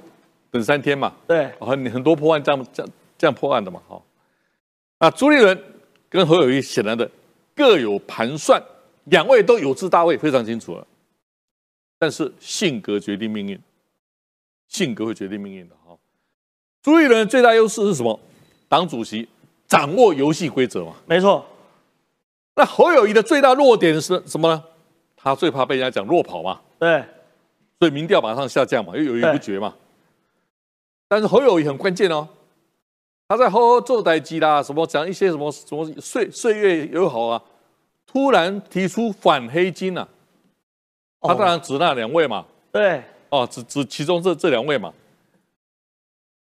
[0.49, 1.13] 等三天嘛。
[1.27, 3.81] 对，很很多破案这样这样这样破案的嘛。
[3.87, 4.01] 哈，
[4.99, 5.61] 那朱立伦
[6.09, 7.09] 跟侯友谊显然的
[7.53, 8.61] 各有盘算。
[9.05, 10.85] 两位都有志大位，非常清楚了。
[11.97, 13.59] 但是性格决定命运，
[14.67, 15.80] 性格会决定命运的哈。
[16.81, 18.19] 朱立伦最大优势是什么？
[18.67, 19.27] 党主席
[19.67, 20.93] 掌握游戏规则嘛。
[21.05, 21.45] 没错。
[22.55, 24.63] 那侯友谊的最大弱点是什么呢？
[25.15, 26.59] 他最怕被人家讲弱跑嘛。
[26.79, 27.03] 对。
[27.79, 29.73] 所以民调马上下降嘛，又犹豫不决嘛。
[31.07, 32.27] 但是侯友谊很关键哦，
[33.27, 37.41] 他在后做代机啦，什么讲一些什么什么岁岁月友好啊。
[38.05, 40.07] 突然提出反黑金呐，
[41.21, 44.93] 他当然指那两位嘛，对，哦，指指其中这这两位嘛。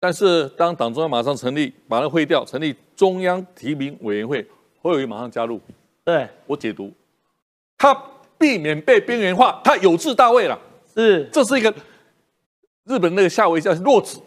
[0.04, 4.44] 但是当党中央马上成立，把他会掉，成立中央提名委员会，
[4.82, 5.62] 侯友谊马上加入。
[6.04, 6.92] 对我解读，
[7.78, 7.96] 他
[8.40, 10.60] 避免被边缘化，他有志大位了。
[10.92, 11.72] 是，这是一个
[12.86, 14.20] 日本那个夏威夷叫弱子，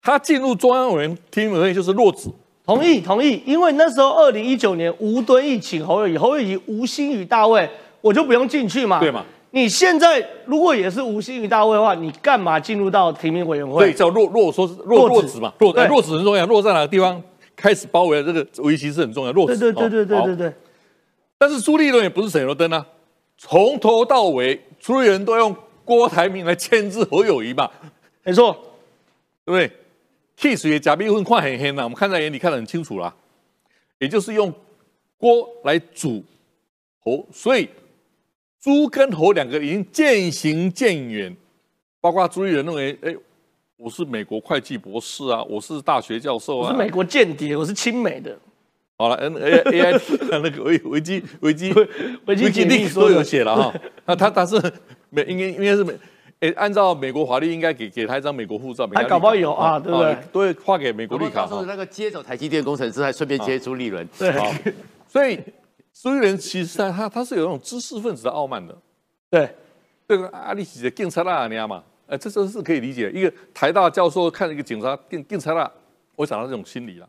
[0.00, 2.32] 他进入中央委员提名委员会就是弱子。
[2.64, 7.68] 同意同意，因为那时候二零一九年吴敦义请侯友谊，侯友谊无心于大位，
[8.00, 9.00] 我就不用进去嘛。
[9.00, 9.26] 对嘛？
[9.50, 13.84] 你现在如果也是无心于大会的话，你干嘛进入到提名委员会？
[13.84, 17.22] 对，叫弱弱说弱弱子嘛，弱弱子很重要，弱在哪个地方？
[17.56, 19.58] 开始包围这个围棋是很重要，弱子。
[19.58, 20.54] 对对对对对对对。
[21.38, 22.86] 但是朱立伦也不是省油灯啊，
[23.36, 27.70] 从头到尾，朱立伦都用郭台铭来牵制侯友谊嘛，
[28.24, 28.52] 没错，
[29.44, 29.72] 对不对？
[30.36, 33.12] 替水假币混看很黑呐，我们看在眼里看得很清楚啦。
[33.98, 34.52] 也就是用
[35.16, 36.22] 锅来煮
[37.02, 37.68] 侯，所以
[38.60, 41.34] 猪跟猴两个已经渐行渐远。
[42.00, 43.14] 包括朱立伦认为，哎，
[43.76, 48.38] 我是美国会计博士啊，我是大学教授啊，我是美国间谍，我是亲美的。
[48.98, 50.00] 好了，N A A I
[50.42, 51.72] 那个维 维基维基
[52.26, 53.74] 维基简历都有写了哈。
[54.06, 54.60] 那他他是
[55.10, 55.92] 美，应该应该是美。
[56.40, 58.88] 哎，按照美国法律，应该给给他一张美国护照。
[58.94, 60.16] 还搞不好有啊，对不对？
[60.32, 61.46] 都会发给美国绿卡。
[61.46, 64.06] 到时那个接走台积电工程师，还顺便接朱立伦。
[64.16, 64.32] 对，
[65.08, 65.38] 所以
[66.00, 68.76] 朱立伦其实他他他是有那种知识分子的傲慢的。
[69.28, 69.52] 对，
[70.06, 73.10] 这个阿里奇的警察那样嘛，哎，这这是可以理解。
[73.10, 75.70] 一个台大教授看一个警察警警察那，
[76.14, 77.08] 我想到这种心理了。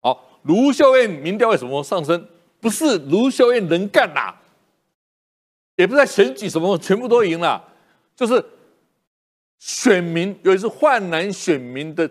[0.00, 2.24] 好，卢秀燕民调为什么上升？
[2.60, 4.32] 不是卢秀燕能干呐，
[5.76, 7.62] 也不是在选举什么全部都赢了。
[8.14, 8.42] 就是
[9.58, 12.08] 选民，尤其是换男选民的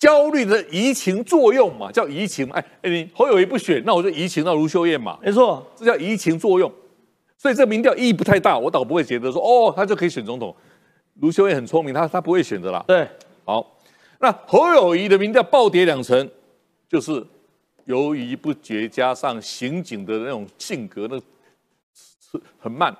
[0.00, 2.50] 焦虑的移情作用嘛，叫移情。
[2.50, 5.18] 哎哎，你侯友谊不选，那我就移情到卢秀燕嘛。
[5.22, 6.72] 没错，这叫移情作用。
[7.36, 10.56] 所以这民调意义不太大，我倒不会觉得说哦，他就可以选总统。
[11.20, 12.82] 卢秀燕很聪明，他他不会选的啦。
[12.88, 13.06] 对，
[13.44, 13.78] 好，
[14.20, 16.30] 那侯友谊的民调暴跌两成，
[16.88, 17.22] 就是
[17.84, 22.96] 犹豫不决，加上刑警的那种性格，那是很慢。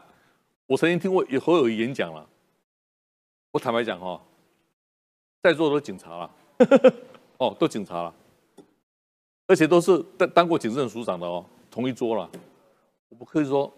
[0.67, 2.27] 我曾经听过侯友谊演讲了，
[3.53, 4.21] 我坦白讲哈，
[5.43, 6.31] 在座都是警察了，
[7.39, 8.15] 哦，都警察了，
[9.47, 12.29] 而且都是当当过警政署长的哦，同一桌了。
[13.09, 13.73] 我不客气说，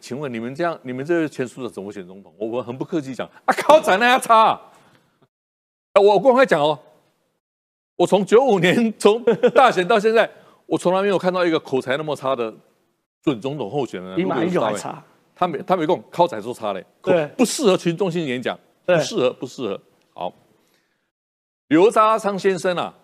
[0.00, 2.34] 请问你们这样，你们这些前署长怎么选总统？
[2.38, 4.60] 我我很不客气讲，啊靠，长那样差。
[5.94, 6.78] 我公开讲哦，
[7.96, 9.22] 我从九五年 从
[9.54, 10.28] 大选到现在，
[10.66, 12.52] 我从来没有看到一个口才那么差的
[13.22, 15.02] 准总统候选人，比马英九还差。
[15.36, 19.80] 他没他没空，靠仔说差嘞，对，不适合群众性演讲，不适合不适合。
[20.12, 20.32] 好，
[21.68, 22.94] 刘家昌先生啊，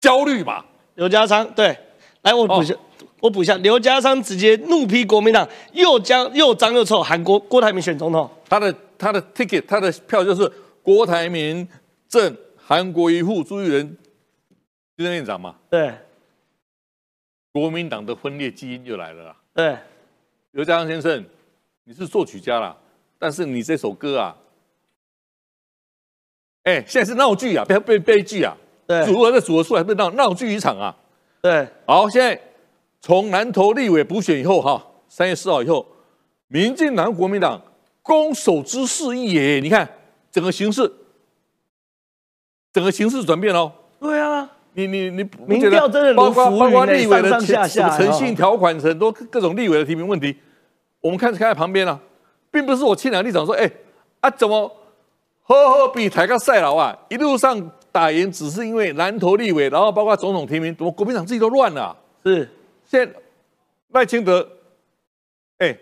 [0.00, 0.64] 焦虑嘛？
[0.94, 1.78] 刘家昌对，
[2.22, 2.74] 来我补一下，
[3.20, 8.30] 我补一下，刘家昌直接怒批国民党又僵又脏又臭，韩国郭台铭选总统。
[8.48, 10.50] 他的他的 ticket 他的票就是
[10.82, 11.66] 郭台铭、
[12.08, 13.86] 正、韩国一户朱立伦、
[14.96, 15.56] 行政院长嘛。
[15.68, 15.92] 对，
[17.52, 19.36] 国民党的分裂基因就来了啦。
[19.52, 19.76] 对。
[20.52, 21.24] 刘家昌先生，
[21.82, 22.76] 你是作曲家啦，
[23.18, 24.36] 但是你这首歌啊，
[26.64, 30.94] 哎，现在是闹剧啊，被被悲剧啊，对，组合的组合出来被闹闹剧一场啊，
[31.40, 32.38] 对，好，现在
[33.00, 35.86] 从南投立委补选以后，哈，三月四号以后，
[36.48, 37.60] 民进党、国民党
[38.02, 39.60] 攻守之势异也。
[39.60, 39.88] 你看
[40.32, 40.90] 整个形势，
[42.72, 43.70] 整个形势转变哦。
[44.00, 50.34] 对啊，你你你，民调真的包括包括立委的上下下诚信条款，很多各种立委的提名问题，
[51.02, 52.00] 我们看看在旁边啊，
[52.50, 53.70] 并不是我亲两立场说，哎
[54.20, 54.74] 啊怎么
[55.44, 61.96] 呵呵比抬个赛老啊，一路上打赢只是因为蓝头立委，然后包括总统提名，怎么国民党自己都乱了？
[62.24, 62.48] 是。
[62.86, 63.14] 现
[63.88, 64.46] 赖清德，
[65.58, 65.76] 哎，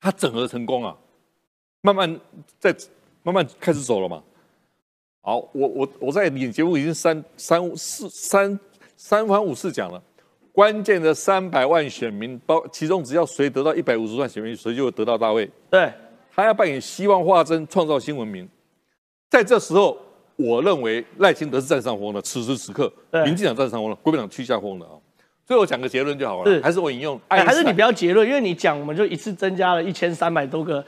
[0.00, 0.96] 他整合成功啊，
[1.80, 2.20] 慢慢
[2.58, 2.74] 在
[3.22, 4.22] 慢慢开始走了嘛。
[5.20, 8.58] 好，我我我在你节目已经三三四三
[8.96, 10.00] 三番五次讲了，
[10.52, 15.50] 关键的三百万选民，包其中只要谁得到一百五十万选民，谁就会得到大位。
[15.70, 15.92] 对，
[16.34, 18.48] 他要扮演希望化身，创造新文明。
[19.30, 19.96] 在这时候，
[20.36, 22.20] 我认为赖清德是占上风的。
[22.20, 22.92] 此时此刻，
[23.24, 24.98] 民进党占上风了，国民党去下风了啊。
[25.46, 27.20] 最后讲个结论就好了，还是我引用？
[27.28, 30.82] 还是你不要结论，因为你讲我们就一次增加了一千三百多个，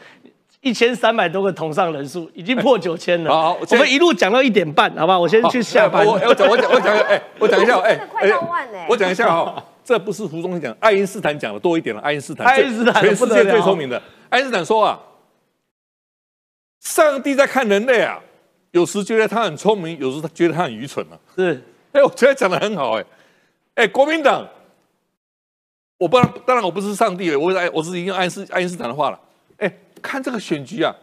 [0.63, 3.31] 一千三百多个同上人数，已经破九千了。
[3.31, 5.19] 好，我们一路讲到一点半，好不好？
[5.19, 6.05] 我先去下班。
[6.07, 12.01] 我我讲我讲我讲哎，我讲一下哎，快到万哎，我讲一下哈，这不是胡宗宪讲，爱因斯坦讲的多一点了。
[12.01, 14.03] 爱因斯坦，爱因斯坦全世界最聪明的。
[14.31, 14.99] 爱因斯坦说啊，
[16.87, 18.21] 上帝在看人类啊，
[18.71, 21.19] 有时觉得他很聪明，有时他觉得他很愚蠢啊。
[21.35, 23.05] 是， 哎，我觉得讲的很好哎。
[23.75, 24.47] 哎，国民党，
[25.99, 29.19] 我不然当然我不是上帝了，我爱我是引用爱因斯爱因斯坦的话了。
[29.59, 29.71] 哎，
[30.01, 30.95] 看这个选举啊，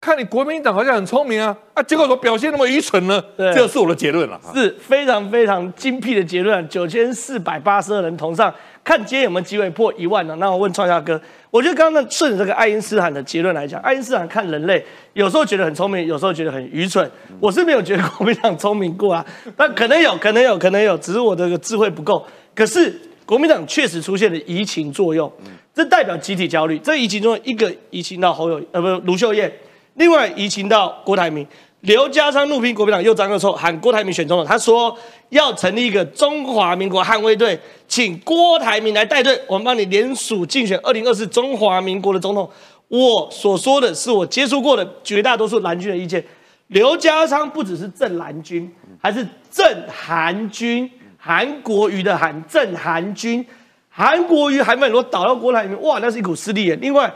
[0.00, 3.22] 看你国民党好像很聪明啊，啊，结果怎么表现那么愚蠢呢？
[3.36, 4.40] 对，这是我的结论了。
[4.54, 8.52] 是非常非常精辟的结论，九千四百八十二人同上，
[8.84, 10.36] 看今天有没有机会破一万呢？
[10.38, 11.18] 那我问创下哥，
[11.50, 17.10] 我觉得刚刚顺着这个爱因斯坦的结论来讲，爱因斯坦看人类有时候觉得很聪明，有时候觉得很愚蠢。
[17.40, 19.24] 我是没有觉得国民党聪明过啊，
[19.56, 22.22] 但可能有可能有可能有，只是我这个智慧不够。
[22.54, 22.94] 可是
[23.24, 25.32] 国民党确实出现了移情作用，
[25.72, 26.78] 这代表集体焦虑。
[26.80, 29.50] 这移情中一个移情到侯友呃不卢秀燕，
[29.94, 31.46] 另外移情到郭台铭。
[31.84, 34.46] 刘家昌怒批国民党又脏又臭，喊郭台铭选总统。
[34.46, 34.96] 他说
[35.28, 42.48] 要成立一个中华民国捍卫队，请郭台铭来带队，我们帮你联署竞选二零二四中华民国的总统。
[42.88, 46.24] 我所说的是我接触过的绝大多数蓝军的意见。
[46.68, 53.44] 刘家昌不只是正蓝军，还是正韩军，韩国瑜的韩正韩军，
[53.90, 56.78] 韩国瑜还蛮多倒到郭台铭，哇，那是一股势力耶。
[56.80, 57.12] 另外，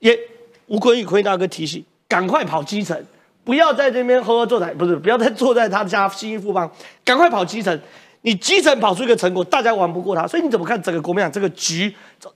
[0.00, 0.18] 也
[0.66, 3.00] 吴坤宇坤大哥提醒，赶快跑基层。
[3.50, 6.70] 不要在这边呵呵坐台，不是不要再坐在他家新义富邦，
[7.04, 7.76] 赶快跑基层。
[8.20, 10.24] 你基层跑出一个成果，大家玩不过他。
[10.24, 11.92] 所以你怎么看整个国民党这个局？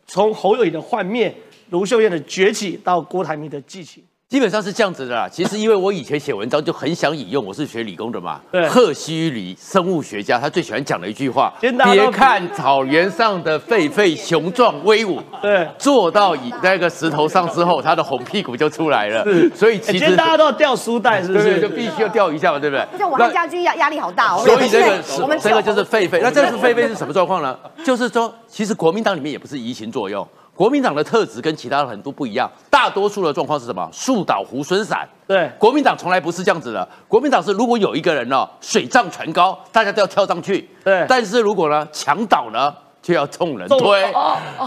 [0.08, 1.32] 从侯友宜的幻灭，
[1.70, 4.02] 卢秀燕的崛起，到郭台铭的激情。
[4.34, 5.28] 基本上是这样子的啦。
[5.30, 8.40] 其实因为我以前写文章就很想引用，我是学理工的嘛。
[8.50, 8.68] 对。
[8.68, 19.22] 赫胥黎生物学家，他最喜欢讲的一句话：别看草原上的狒狒雄壮威武，对，坐到椅那个石头上之后，他的红屁股就出来了。
[19.22, 19.48] 是。
[19.54, 21.60] 所以其实大家都要掉书袋，是不是？
[21.60, 22.84] 就必须要掉一下嘛，对不对？
[22.98, 24.42] 像王家军压压力好大哦。
[24.44, 26.18] 所以这个我们这个就是狒狒。
[26.20, 27.56] 那这是狒狒是什么状况呢？
[27.84, 30.26] 就是说，其实国民党里面也不是移情作用。
[30.54, 33.88] 国民党的特质跟其他的很多不一样，大多数的状况是什么？
[33.92, 35.08] 树倒猢狲散。
[35.26, 36.88] 对，国民党从来不是这样子的。
[37.08, 40.68] 国民党是如果有一个人呢，水涨船高，大家都要跳上去。
[40.84, 42.72] 对，但是如果呢，墙倒呢？
[43.04, 44.02] 就要众人推，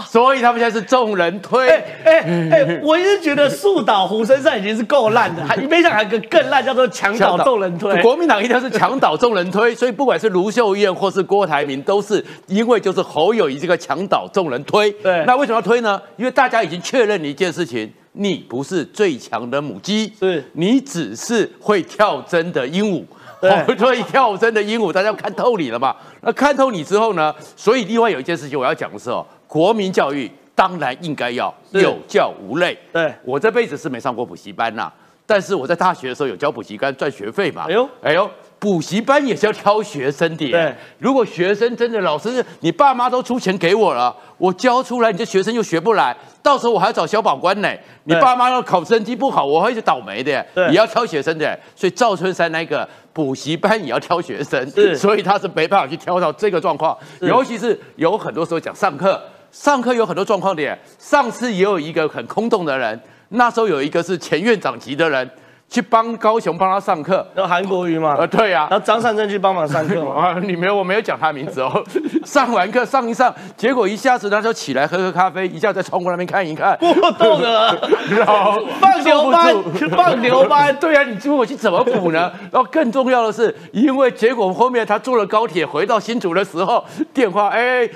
[0.06, 1.68] 所以他们现在是众人推。
[1.68, 2.18] 哎哎
[2.52, 8.00] 哎，我一直觉得树倒猢狲散已经是够烂的，还没想还有个更烂，叫做墙倒众人推。
[8.00, 14.88] 国民党一定是墙倒众人推，所以不管是卢秀燕或是郭台铭，都是因为就是侯友谊这个墙倒众人推。
[14.92, 16.00] 对，那为什么要推呢？
[16.16, 23.02] 因为大家已经确认了一件事情：你不是最强的母鸡，是你只是会跳针的鹦鹉。
[23.40, 25.94] 对，所以跳针的鹦鹉，大家看透你了嘛？
[26.22, 27.34] 那看透你之后呢？
[27.56, 32.76] 所以另外有一件事情我要讲的是哦，国民教育当然应该要有教无类。
[32.92, 34.90] 对我这辈子是没上过补习班呐，
[35.24, 37.66] 但是我在大学的时候有交补习班赚学费嘛。
[37.68, 40.50] 哎呦，哎呦，补习班也是要挑学生的。
[40.50, 47.68] 对，如果学生真的老师，你爸妈都出钱给我了，我教出来，你这学生又学不来，到时候我还要找小保官呢。
[48.04, 50.44] 你爸妈要考成绩不好，我会是倒霉的。
[50.54, 51.58] 对，也要挑学生的。
[51.76, 52.88] 所以赵春山那个。
[53.10, 56.96] 补习班也要挑学生，所以他是没办法去挑到这个状况。
[57.20, 60.78] 尤其是有很多时候讲上课，上课有很多状况的。
[61.00, 65.28] 上次也有一个很空洞的人，那时候有一个是前院长级的人，
[65.68, 71.84] 去帮高雄帮他上课，然后韩国瑜嘛，呃，对呀、然后张善政去帮忙上课嘛， 啊，你没有，我没有讲他名字哦。
[72.24, 77.76] 上完课上一上，结果一下子他就起来喝喝咖啡，一下在窗户那边看一看，过动了，
[78.10, 79.54] 然后放牛班
[79.90, 82.32] 放牛班，对呀、啊，你问我去怎么补呢？
[82.50, 87.88] 然后更重要的是，因为结果后面他坐了高铁回到新竹的时候，电话，哎，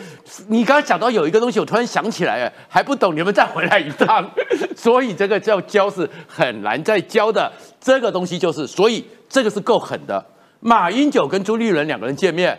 [0.49, 4.29] 你刚刚讲到有一个东西，我突然想起来，了，还不懂，你们再回来一趟。
[4.77, 7.51] 所以这个叫教是很难再教的，
[7.81, 10.25] 这个东西就是，所以这个是够狠的。
[10.61, 12.59] 马英九跟朱立伦两个人见面，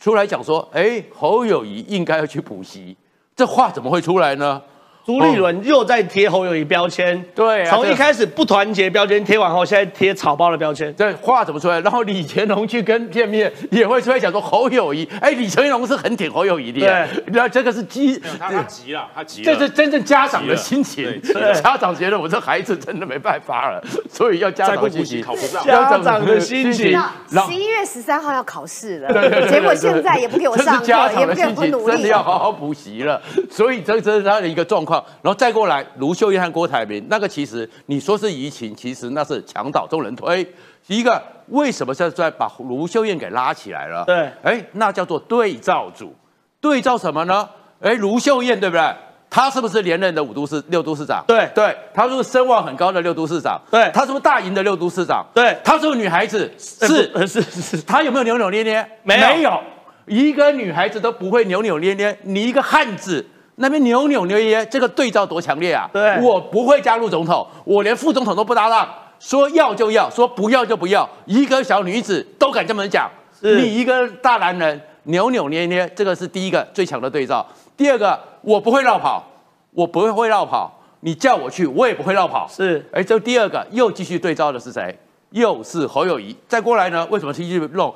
[0.00, 2.96] 出来讲说，哎，侯友谊应该要去补习，
[3.36, 4.60] 这话怎么会出来呢？
[5.04, 11.78] 朱立伦又在贴侯友谊标签，对啊从一开始不团结标签贴完后，现在贴草包的标签，这话怎么出来？
[11.80, 16.88] 然后李乾隆去跟见面，也会出来讲说侯友谊，哎，李乾隆是很挺侯友谊的，对，
[17.34, 21.20] 然后这个是激，他他急了，他急了，这是真正家长的心情，
[21.62, 25.62] 家长觉得我这孩子真的没办法了， 所以要家长心情，习考不上。
[25.66, 26.98] 家长的心情。
[27.46, 30.86] 十一月十三号要考试了，结果现在也不给我上课
[31.20, 32.08] 也不给我努力，真的力。
[32.08, 33.20] 要好好补习了。
[33.50, 40.46] 所以这这是他的一个状况，然后再过来卢秀燕和郭台铭，那个其实你说是移情，其实那是墙倒众人推。
[40.86, 44.04] 一个为什么现在把卢秀燕给拉起来了？
[44.04, 46.14] 对哎，那叫做对照组，
[46.60, 47.48] 对照什么呢？
[47.80, 48.94] 哎，卢秀燕对不对？
[49.30, 51.24] 她是不是连任的五都市六都市长？
[51.26, 53.60] 对对，她是不是声望很高的六都市长？
[53.70, 55.24] 对她是不是大赢的六都市长？
[55.34, 56.48] 对她是不是女孩子？
[56.80, 58.86] 呃是是是是，她有没有扭扭捏捏？
[59.02, 59.60] 没有没有，
[60.06, 63.26] 一个女孩子都不会扭扭捏捏，你一个汉子。
[63.56, 65.88] 那边扭扭捏捏，这个对照多强烈啊！
[65.92, 68.88] 对我不会加入总统，我连副总统都不搭档，
[69.20, 77.46] 说要就要，说不要就不要，一个小女子都敢这么讲，是你一个大男人扭扭捏捏，这个是第一个最强的对照。
[77.76, 79.24] 第二个，我不会绕跑，
[79.70, 82.48] 我不会会绕跑，你叫我去，我也不会绕跑。
[82.48, 84.96] 是哎，这第二个又继续对照的是谁？
[85.30, 86.34] 又是侯友谊。
[86.46, 87.06] 再过来呢？
[87.10, 87.92] 为什么继续弄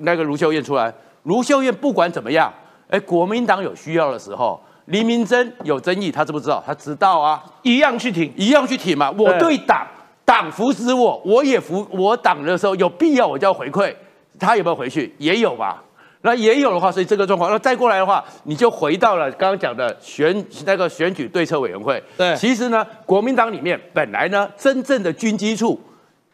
[0.00, 0.92] 那个卢秀燕出来？
[1.24, 2.52] 卢秀燕不管怎么样，
[2.88, 6.62] 哎，国民党有需要的时候，黎明真有争议，他知不知道？
[6.66, 9.10] 他知道啊，一样去挺，一样去挺嘛。
[9.16, 9.86] 我对党，
[10.24, 13.94] 党扶持我，我也扶我党的时候，有必要我就要回馈。
[14.38, 15.14] 他有没有回去？
[15.18, 15.82] 也有吧。
[16.22, 22.02] 那也有的话，所以这个状况，那再过来的话，你就回到了刚刚讲的选那个选举对策委员会。
[22.16, 25.80] 对其实呢，国民党里面本来呢，真正的军机处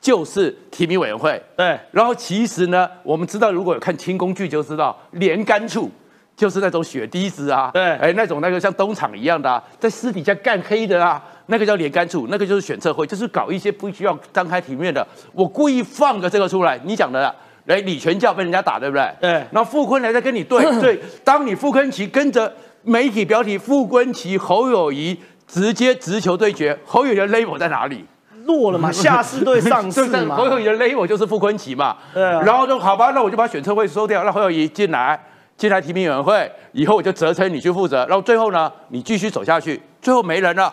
[0.01, 1.40] 就是提名委员会。
[1.57, 5.88] 对然后其实呢，我们知道如果有看清宫剧就知道，连杆处
[6.37, 17.34] 就是那种血滴子啊，对哎，那种那个像东厂一样的啊，在私底下干黑的啊，那个叫连杆处，那个就是选测会，就是搞一些不需要张开体面的，我故意放个这个出来，你讲的啊。
[17.64, 19.12] 来，李全教被人家打，对不对？
[19.20, 22.53] 对然后傅坤来在跟你对 对，当你傅坤奇跟着
[22.84, 25.18] 媒体标题傅坤奇、侯友谊
[25.49, 28.05] 直接直球对决，侯友谊的 label 在哪里？
[28.47, 31.97] 弱了嘛， 下士对上市嘛 侯，友谊的 label 就是傅坤奇嘛。
[32.14, 35.20] 对啊然后就好吧，那我就把选测会收掉，让侯友谊进来，
[35.57, 38.04] 进来提名委员会，以后我就责成你去负责。
[38.07, 40.72] 然后最后呢，你继续走下去，最后没人了。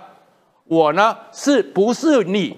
[0.65, 2.57] 我呢，是不是你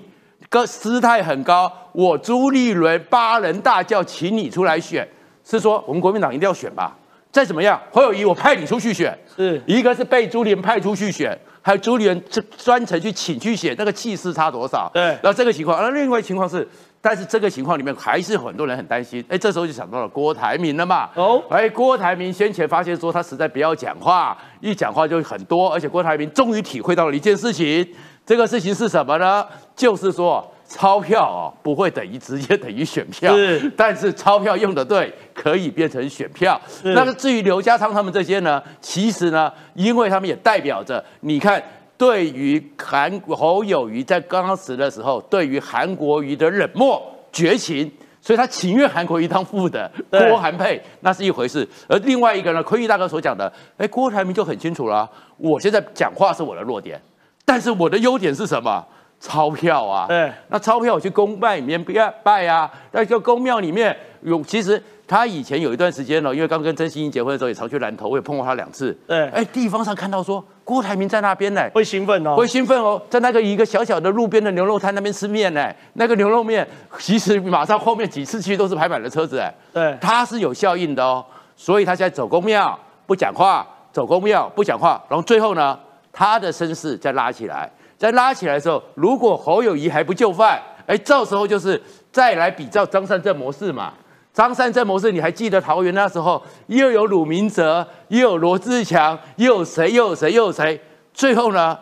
[0.50, 1.72] 个姿态很高？
[1.92, 5.08] 我朱立伦八人大叫，请你出来选，
[5.44, 6.96] 是说我们国民党一定要选吧？
[7.32, 14.90] 再怎么样，侯友谊我派你出去选，是一个是被朱立伦派出去选，还有朱立伦这专程去请去选，那个气势差多少？
[14.94, 16.68] 对然后这个情况，而另外情况是，
[17.06, 19.24] 但是这个情况里面还是很多人很担心。
[19.30, 21.08] 哎，这时候就想到了郭台铭了嘛。
[21.14, 27.88] 哦哎，郭台铭先前发现说他实在不要讲话，一讲话就很多，而且郭台铭终于体会到了一件事情，
[28.26, 29.46] 这个事情是什么呢？
[29.76, 30.52] 就是说。
[30.68, 36.60] 钞票哦，不会等于直接等于选票，是但是钞票用的对，可以变成选票。
[36.82, 41.62] 那么至于刘家昌他们这些呢，其实呢，因为他们也代表着，你看，
[41.98, 47.92] 对于韩侯友谊在刚开始的时候，对于韩国瑜的冷漠绝情。
[48.22, 57.00] 所以他情愿韩国瑜当副的，郭韩配那是一回事，而另外一个呢，坤玉大哥所讲的，哎，郭台铭就很清楚了啊，我现在讲话是我的弱点，
[57.46, 58.84] 但是我的优点是什么？
[59.20, 68.92] 钞票啊，对那钞票我去公拜里面拜拜啊，那就公庙里面有，其实他以前有一段时间呢，因为刚跟曾心怡结婚的时候也常去南投，我也碰过他两次。
[69.08, 72.48] 对哎，地方上看到说郭台铭在那边呢，会兴奋哦会。
[72.48, 81.24] 兴奋哦，在那个一个小小的路边的牛肉摊那边吃面呢，那个牛肉面其实马上后面几次去都是排满了车子哎，对他是有效应的哦，
[81.56, 85.78] 所以他现在走公庙不讲话，走公庙不讲话，然后最后呢，
[86.12, 91.80] 他的声势再拉起来，再拉起来的时候，如果侯友谊还不就范，哎，到时候就是
[92.12, 93.94] 再来比照张善政模式嘛。
[94.36, 100.78] 张善政模式，你还记得桃园那时候又有鲁明哲，又有罗志强，又有谁，又有谁，又有谁？
[101.14, 101.78] 最后呢，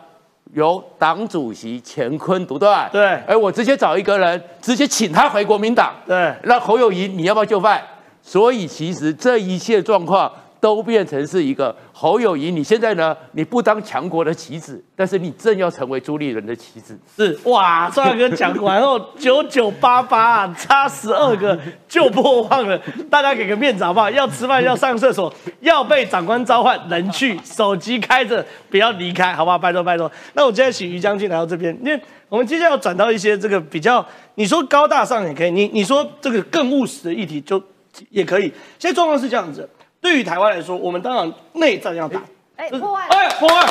[0.52, 2.88] 由党主席乾坤独断。
[2.92, 5.92] 对哎，我直接找一个人，直接请他回国民党。
[6.06, 7.82] 对那侯友谊你要不要就范？
[8.22, 10.30] 所以其实这一切状况
[10.64, 16.98] 都变成是一个侯友谊，你现在呢，你不当强国的棋子，但是你正要成为朱立伦的棋子。
[17.14, 24.10] 是哇，赵大哥讲完后九九八八，差十二个就破万了，大家给个面子好不好？
[24.10, 29.58] 要吃饭要上厕所，要被长官召唤，人去，手机开着，不要离开，好不好？
[29.58, 30.10] 拜托拜托。
[30.32, 32.00] 那我今天请于将军来到这边，因为
[32.30, 34.02] 我们接下来要转到一些这个比较，
[34.36, 37.62] 你说高大上也可以，你你说这个更务实的议题就
[38.08, 38.50] 也可以。
[38.78, 39.68] 现在状况是这样子，
[40.04, 42.22] 对于台湾来说，我们当然内战要打。
[42.56, 43.66] 哎，破案，哎，破案！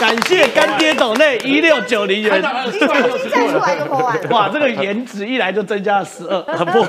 [0.00, 2.40] 感谢干爹斗内一六九零元。
[2.66, 4.18] 已经已经站出来就破案。
[4.30, 6.84] 哇，这个颜值一来就增加了十二，很不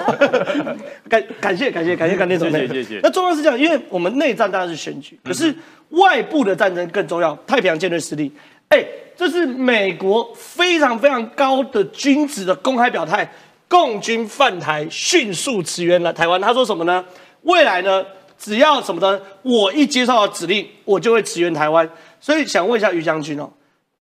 [1.08, 5.54] 感感谢感谢感谢干爹总内，谢谢谢谢那重要是这样，因为我们内战当然是选举，可是
[5.90, 7.38] 外部的战争更重要。
[7.46, 8.32] 太平洋舰队实力，
[8.70, 8.84] 哎，
[9.16, 13.32] 这是美国非常非常高的君子的公开表态，
[13.68, 16.42] 共军犯台，迅速驰援了台湾。
[16.42, 17.06] 他说什么呢？
[17.44, 18.06] 未来呢，
[18.42, 19.22] 只要什么的？
[19.44, 21.88] 我一接受到指令，我就会驰援台湾。
[22.20, 23.48] 所以想问一下于将军哦。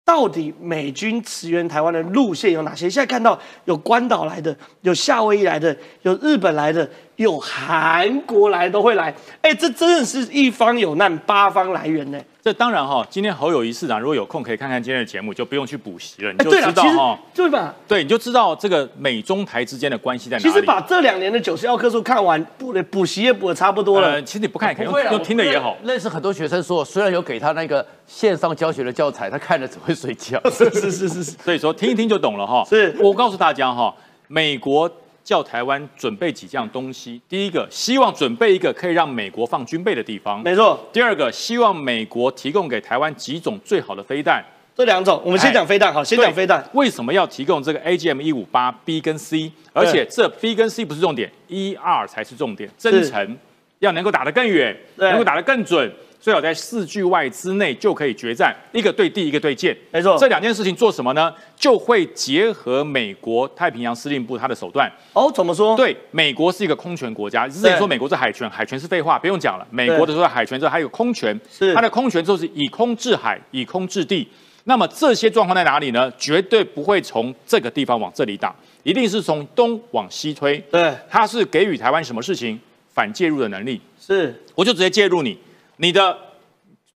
[0.05, 2.89] 到底美军驰援台湾的路线有哪些？
[2.89, 6.89] 现在看到有关岛来的，有夏威夷来的，有日本来的，
[7.19, 9.13] 有韩国来都会来。
[9.43, 12.19] 哎，这真的是一方有难八方来援呢。
[12.41, 17.75] 这当然哈，今天侯友谊市长如果有空可以看看今天的节目，就不用去补习了，你哎，就对了，其实知道哈，对吧？
[17.89, 20.49] 对，你就知道这个美中台之间的关系在哪里。
[20.49, 24.13] 其实把这两年的九十幺棵树看完，补的补习也补的差不多了。
[24.13, 25.77] 呃，其实你不看也可以不会啦用用听的也好。
[25.83, 30.41] 认识很多学生说，虽然有给他那个线上教学的教材，他看了只会睡觉。
[30.49, 32.65] 是是是是是，所以说听一听就懂了哈。
[32.69, 33.93] 是我告诉大家哈，
[34.29, 34.91] 美国
[35.29, 37.21] 叫台湾准备几样东西。
[37.29, 44.43] 第一个，希望准备一个可以让美国放军备的地方；没错，第二个，希望美国提供给台湾几种最好的飞弹。
[44.75, 46.67] 这两种我们先讲飞弹，好，先讲飞弹。
[46.73, 49.53] 为什么要提供这个 AGM 一五八 B 跟 C？
[49.75, 52.71] 而且这 B 跟 C 不是重点，一二才是重点。
[52.79, 53.37] 增程
[53.81, 59.77] 要能够打得更远，对能够打得更准，最好在四句外之内就可以决战，一个对地，一个对舰。
[59.93, 61.33] 没错这两件事情做什么呢？
[61.57, 64.91] 就会结合美国太平洋司令部他的手段。
[65.13, 65.77] 哦，怎么说？
[65.77, 69.67] 对，美国是一个空权国家，之前说美国是海权，海权是废话，不用讲了。
[69.71, 74.27] 美国的说海权之后还有空权，是它的空权就是以空制海，以空制地。
[74.65, 76.13] 那么这些状况在哪里呢？
[76.19, 80.59] 绝对不会从这个地方往这里打，一定是从东往西推。
[80.71, 82.61] 对，它是给予台湾什么事情
[82.93, 85.39] 反介入的能力，是我就直接介入你，
[85.81, 86.17] 你的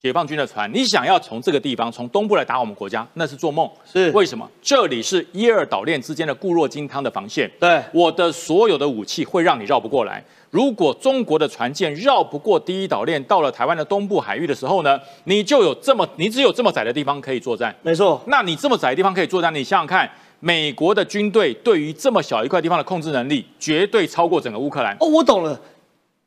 [0.02, 3.70] 解放军的船，你想要从这个地方从东部来打我们国家，那是做梦。
[3.84, 4.48] 是为什么？
[4.62, 7.50] 这里是一二岛链之间的固若金汤的防线。
[7.60, 10.24] 对我的所有的武器会让你绕不过来。
[10.50, 17.76] 如果中国的船舰绕不过第一岛链，到了台湾的东部海域的时候呢，你就有这么，你只有这么窄的地方可以作战。
[17.82, 20.10] 没错，那你这么窄的地方可以作战，你想想看，
[20.40, 24.96] 美国的军队对于这么小一块地方的控制能力，绝对超过整个乌克兰。
[24.98, 25.60] 哦，我懂了。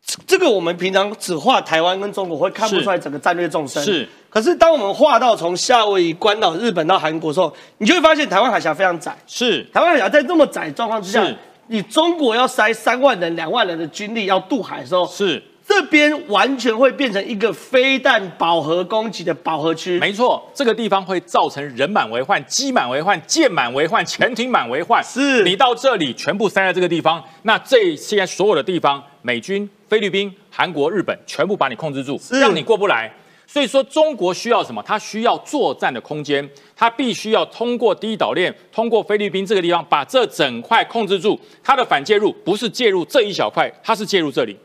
[0.06, 4.08] 这这个我们平常只画台湾跟中国会看不出来整个战略纵深，是。
[4.30, 9.16] 可是当我们画到从夏威夷、关岛、日本到韩国的时候，你就会发现台湾海峡非常窄。
[9.28, 11.26] 是台湾海峡在这么窄的状况之下，
[11.68, 20.00] 你中国要塞三万人、两万人的军力要渡海的时候，是，这边完全会变成一个飞弹饱和攻击的饱和区。
[20.00, 25.02] 没错，这个地方会造成人满为患、机满为患、舰满为患、潜艇满为患。
[25.04, 33.14] 是你到这里全部塞在这个地方，那这现在所有的地方，美军、菲律宾、韩国、日本全部把你控制住，让你过不来。
[33.46, 34.82] 所以说，中国需要什么？
[34.84, 41.40] 它需要作战的空间，它必须要通过第一岛链，通过菲律宾这个地方，把这整块控制住。
[41.64, 44.58] 它的反介入不是介入这一小块，它是介入这里。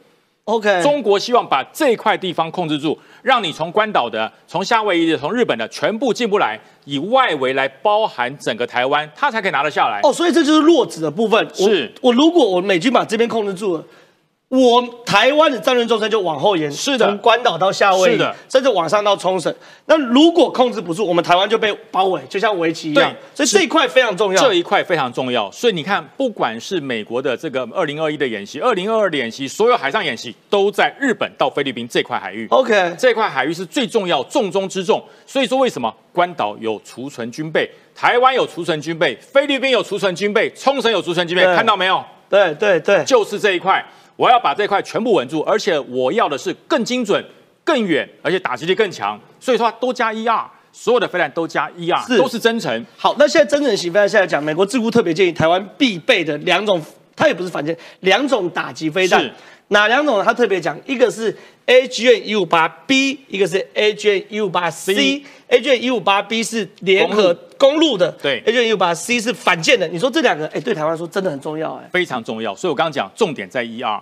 [0.45, 10.01] OK，中国希望把这块地方控制住，让你从关岛的、从夏威夷的、从日本的全部进不来，以外围来包含整个台湾，它才可以拿得下来。
[10.05, 11.47] 哦，所以这就是落子的部分。
[11.59, 13.85] 我是我如果我美军把这边控制住了。
[14.49, 19.55] 我台湾的战略纵深就往后延，是的从关岛到夏威夷，是的甚至往上到冲绳。
[19.85, 23.15] 那如果控制不住，我们台湾就被包围，就像围棋一样。
[23.35, 24.41] 所以这一块非常重要。
[24.41, 32.47] 这一块非常重要，所以你看，不管是美国的这个二零二一的演习、二零二二的演习，所有海上演习都在日本到菲律宾这块海域。
[32.49, 35.05] OK，这块海域是最重要、重中之重。
[35.27, 42.03] 所以说，为什么关岛有储存军备，台湾有储存军备，菲律宾有储存军备，冲绳有储存军备，看到没有？
[42.31, 43.83] 对对对，就是这一块，
[44.19, 47.25] 我要把这块全部稳住，而且我要的是更精准、
[47.63, 49.19] 更远，而且打击力更强。
[49.39, 52.85] 所以说都加一二所有的飞弹都加一是都是真诚。
[52.97, 56.83] 好，那现在真正型飞弹现在讲，美国智库特别建议台湾必备的两种，
[57.15, 59.33] 它也不是反舰，两种打击飞弹是。
[59.69, 60.25] 哪两种呢？
[60.25, 65.23] 他特别讲，一个是 AGN 一五八 B，一个是 AGN 一五八 C。
[65.49, 69.89] AGN 一五八 B 是联合公路的，对，AGN 一五八 C 是反舰的。
[69.89, 72.55] 你说这两个，哎，对台湾说真的很重要，哎，非常重要。
[72.55, 73.99] 所以我刚刚讲，重点在一二。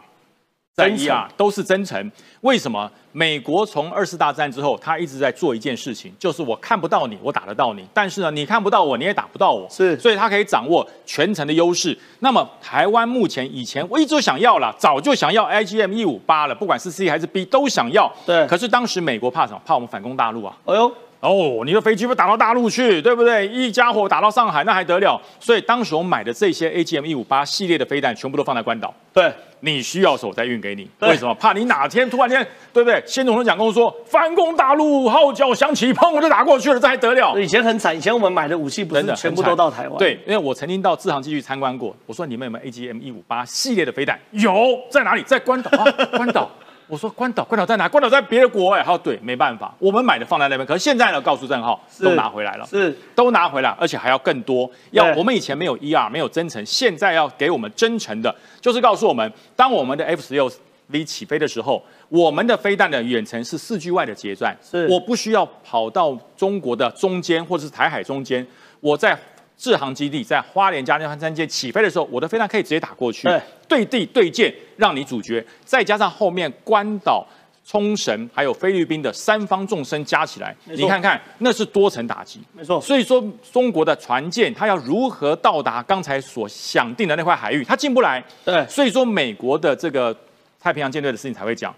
[0.77, 2.13] 在一啊，都是真诚。
[2.43, 9.67] 为什么美国从二次大战之后，他一直在做一件事情，就是我看不到你，我打得到你；但是呢，你看不到我，你也打不到我。
[9.71, 11.99] 是，所以他可以掌握全程的优势。
[12.19, 18.13] 那么台湾目前以前我一直都想要了，早就想要 I G M 一五八了，不管是 C 还是 B 都想要。
[18.27, 18.47] 对。
[18.47, 19.63] 可是当时美国怕什么？
[19.65, 20.55] 怕我们反攻大陆啊。
[20.67, 20.93] 哎呦。
[21.27, 23.47] 哦，你的飞机不打到大陆去，对不对？
[23.49, 25.21] 一家伙打到上海，那还得了？
[25.41, 28.95] 所以当时我买的这些 A G M 一五八系列的飞弹，全部都放在关岛。
[29.13, 30.89] 对，你需要时候我再运给你。
[31.01, 31.35] 为什么？
[31.35, 33.03] 怕你哪天突然间，对不对？
[33.07, 37.37] 先总统讲跟我说反攻大陆，号角响起，砰，我就打过去了，这还得了？
[37.41, 39.99] 以前很惨，以前我们买的武器不是全部都到台湾。
[39.99, 44.19] 对，因为我曾经到自航机去参观过，我说你们有没有 A G M 一五八系列的飞弹？
[44.33, 45.23] 有，在哪里？
[45.23, 46.51] 在关岛啊，关岛。
[46.89, 47.89] 我说关岛，关岛在哪？
[47.89, 48.81] 关岛在别的国哎。
[48.83, 50.67] 他说对，没办法，我们买的放在那边。
[50.67, 54.71] 可是现在呢，告诉郑浩，都拿回来了，是都拿回来，而且还要更多。
[54.93, 60.51] 要我们以前没有 ER，没有真诚，现在要给我们真诚的，就是告诉我们，当我们的 F 十六
[60.89, 68.47] V 起飞的时候，我们的飞弹的远程是四 G 外的截断，是我不需要跑到中国的中间或者是台海中间，
[68.81, 69.19] 我在。
[69.57, 73.29] 制航基地在花莲加利山舰起飞的时候，我的飞弹可以直接打过去，
[73.67, 75.45] 对地对舰，让你主角。
[75.65, 77.27] 再加上后面关岛、
[77.65, 82.41] 冲绳还有菲律宾的三方纵深加起来，你看看那是多层打击。
[82.53, 88.23] 没错，所以说中国的船舰它要如何到达刚才所想定的那块海域，它进不来。
[88.45, 90.15] 对，所以说美国的这个
[90.61, 91.75] 太平洋舰队的事情才会讲，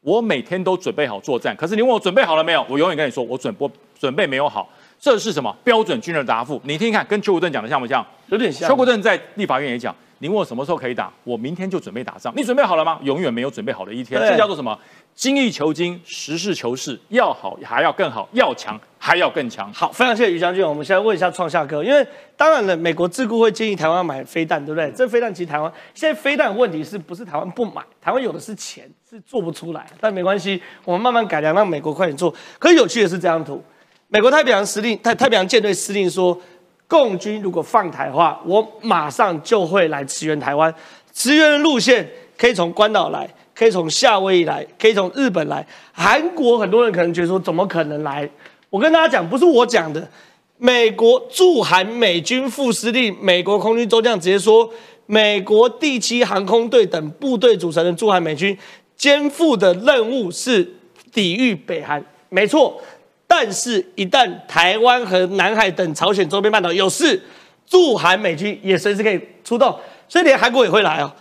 [0.00, 1.54] 我每天都准备好作战。
[1.54, 2.64] 可是你问我准备好了没有？
[2.68, 4.68] 我永远跟你说，我准不准备没有好。
[4.98, 6.60] 这是什么标准军人答复？
[6.64, 8.04] 你听听看，跟邱国正讲的像不像？
[8.26, 8.68] 有点像。
[8.68, 12.32] 邱国正在立法院也讲，你问我什么时候可以打，我明天就准备打仗。
[12.36, 12.98] 你准备好了吗？
[13.02, 14.20] 永远没有准备好的一天。
[14.20, 14.76] 这叫做什么？
[15.14, 19.72] 精益求精，实事求是，要好还要更好，要强还要更强。
[19.72, 20.64] 好，非常谢谢于将军。
[20.64, 24.90] 我们现在问一下创夏哥，因为当然了，美国自顾会建议台湾买飞弹，对不对？
[24.92, 27.82] 这飞弹其实台湾现在飞弹问题是不是台湾不买？
[28.00, 29.86] 台湾有的是钱，是做不出来。
[30.00, 32.32] 但没关系，我们慢慢改良，让美国快点做。
[32.58, 33.62] 可有趣的是这张图。
[34.10, 36.38] 美国太平洋司令太太平洋舰队司令说，
[36.86, 40.74] 共军如果放台的话，我马上就会来驰援台湾。
[41.12, 45.66] 驰援的路线可以从关岛来，可以从夏威夷来，可以从日本来。
[45.92, 48.26] 韩国很多人可能觉得说，怎么可能来？
[48.70, 50.08] 我跟大家讲，不是我讲的，
[50.56, 54.70] 美国驻韩美军副司令、美国空军中将直接说，
[55.04, 58.56] 美国第七航空队等部队组成的驻韩美军
[58.96, 60.66] 肩负的任务是
[61.12, 62.02] 抵御北韩。
[62.30, 62.80] 没错。
[63.30, 67.22] 但是，一旦台湾和南海等朝鲜周边半岛有事，
[67.66, 71.12] 驻韩美军也随时可以出动，所以连韩国也会来哦。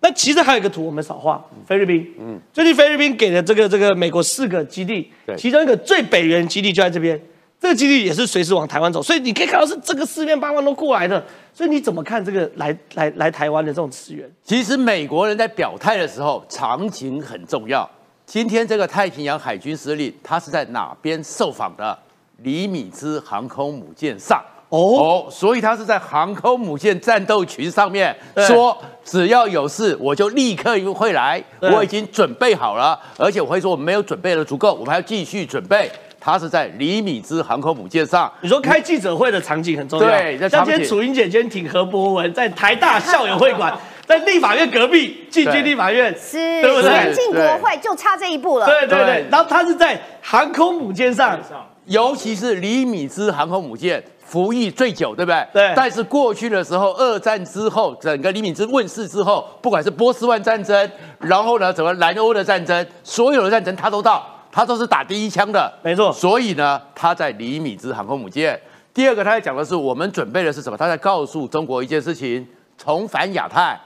[0.00, 2.06] 那其实还有一个图我们少画，菲律宾。
[2.20, 7.18] 嗯，最近菲律宾给的这个这个美国四个基地，其中一个最北缘基地就在这边，
[7.58, 11.24] 这个基地也是随时往台湾走，所以你可以看到是这个四面八方都过来的。
[11.54, 14.30] 所以你怎么看这个来来来台湾的这种资源？
[14.42, 17.90] 其实美国人在表态的时候，场景很重要。
[18.26, 21.96] 今天这个太平洋海军司令，他是在哪边受访的？
[22.38, 28.14] 李米兹航空母舰上哦，所以他是在航空母舰战斗群上面
[28.48, 35.90] 说，只要有事，我就立刻会来，我已经准备好了，而且我会说我们没有准备的足够，我们还要继续准备。
[36.18, 43.78] 他是在李米兹航空母舰上，你说开记者会的场景很重要，对，像今天楚英姐今天挺何博文在台大校友会馆。
[44.06, 47.14] 在立法院隔壁进军立法院，是，对不对？
[47.14, 48.66] 进国会就差这一步了。
[48.66, 49.26] 对对对。
[49.30, 51.38] 然后他是在航空母舰上，
[51.86, 55.46] 尤其是李米兹航空母舰服役最久，对不对？
[55.52, 55.72] 对。
[55.74, 65.72] 但是过去的时候，二战之后，整个李米兹问世之后，不管是波斯湾战争，然后呢，整个南欧的战争，所有的战争他都到，他都是打第一枪的。
[65.82, 66.12] 没错。
[66.12, 68.60] 所以呢，他在李米兹航空母舰。
[68.92, 70.76] 第二个，他在讲的是我们准备的是什么？
[70.76, 72.46] 他在告诉中国一件事情：
[72.76, 73.80] 重返亚太。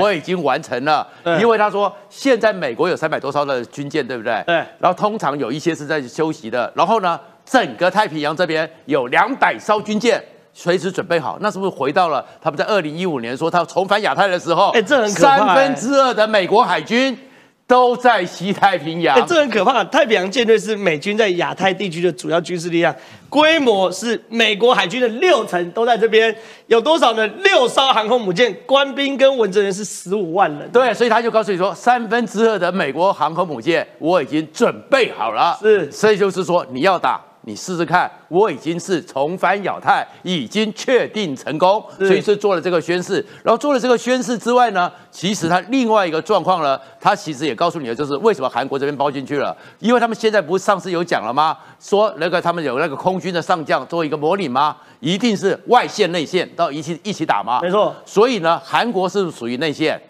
[0.00, 1.06] 我已经完成了，
[1.40, 4.42] 因为他说现在美国有三百多艘的军舰，对不对？
[4.46, 4.56] 对。
[4.78, 10.22] 然后通常有一些是在休息的，然后呢，整个太平洋这边有两百艘军舰
[10.52, 14.70] 随时准备好，那是不是回到了他们在二零一五年说他重返亚太的时候？
[14.70, 15.38] 哎，这很可怕。
[15.38, 17.18] 三分之二的美国海军。
[17.66, 19.82] 都在西太平洋，这很可怕。
[19.84, 22.94] 太平洋舰队是美军在亚太地区的主要军事力量，
[23.30, 26.34] 规模是美国海军的六成，都在这边。
[26.66, 27.26] 有多少呢？
[27.44, 30.68] 六艘航空母舰，官兵跟文职人是十五万人。
[30.70, 35.56] 对，所以他就告诉你说，三分之二的美国航空母舰我已经准备好了。
[35.60, 43.24] 是，所以就是说，你要打你试试看，我已经是重返亚太，已经确定成功，所以是做了这个宣誓。
[43.42, 51.58] 然后做了这个宣誓之外呢，其实他另外一个状况呢，他其实也告诉你的就是为什么韩国这边包进去了，因为他们现在不是上次有讲了吗？
[51.80, 54.76] 说那个他们有那个空军的上将做一个模拟吗？
[55.00, 57.58] 一定是外线内线到一起一起打吗？
[57.60, 57.92] 没错。
[58.06, 60.00] 所以呢，韩国是属于内线，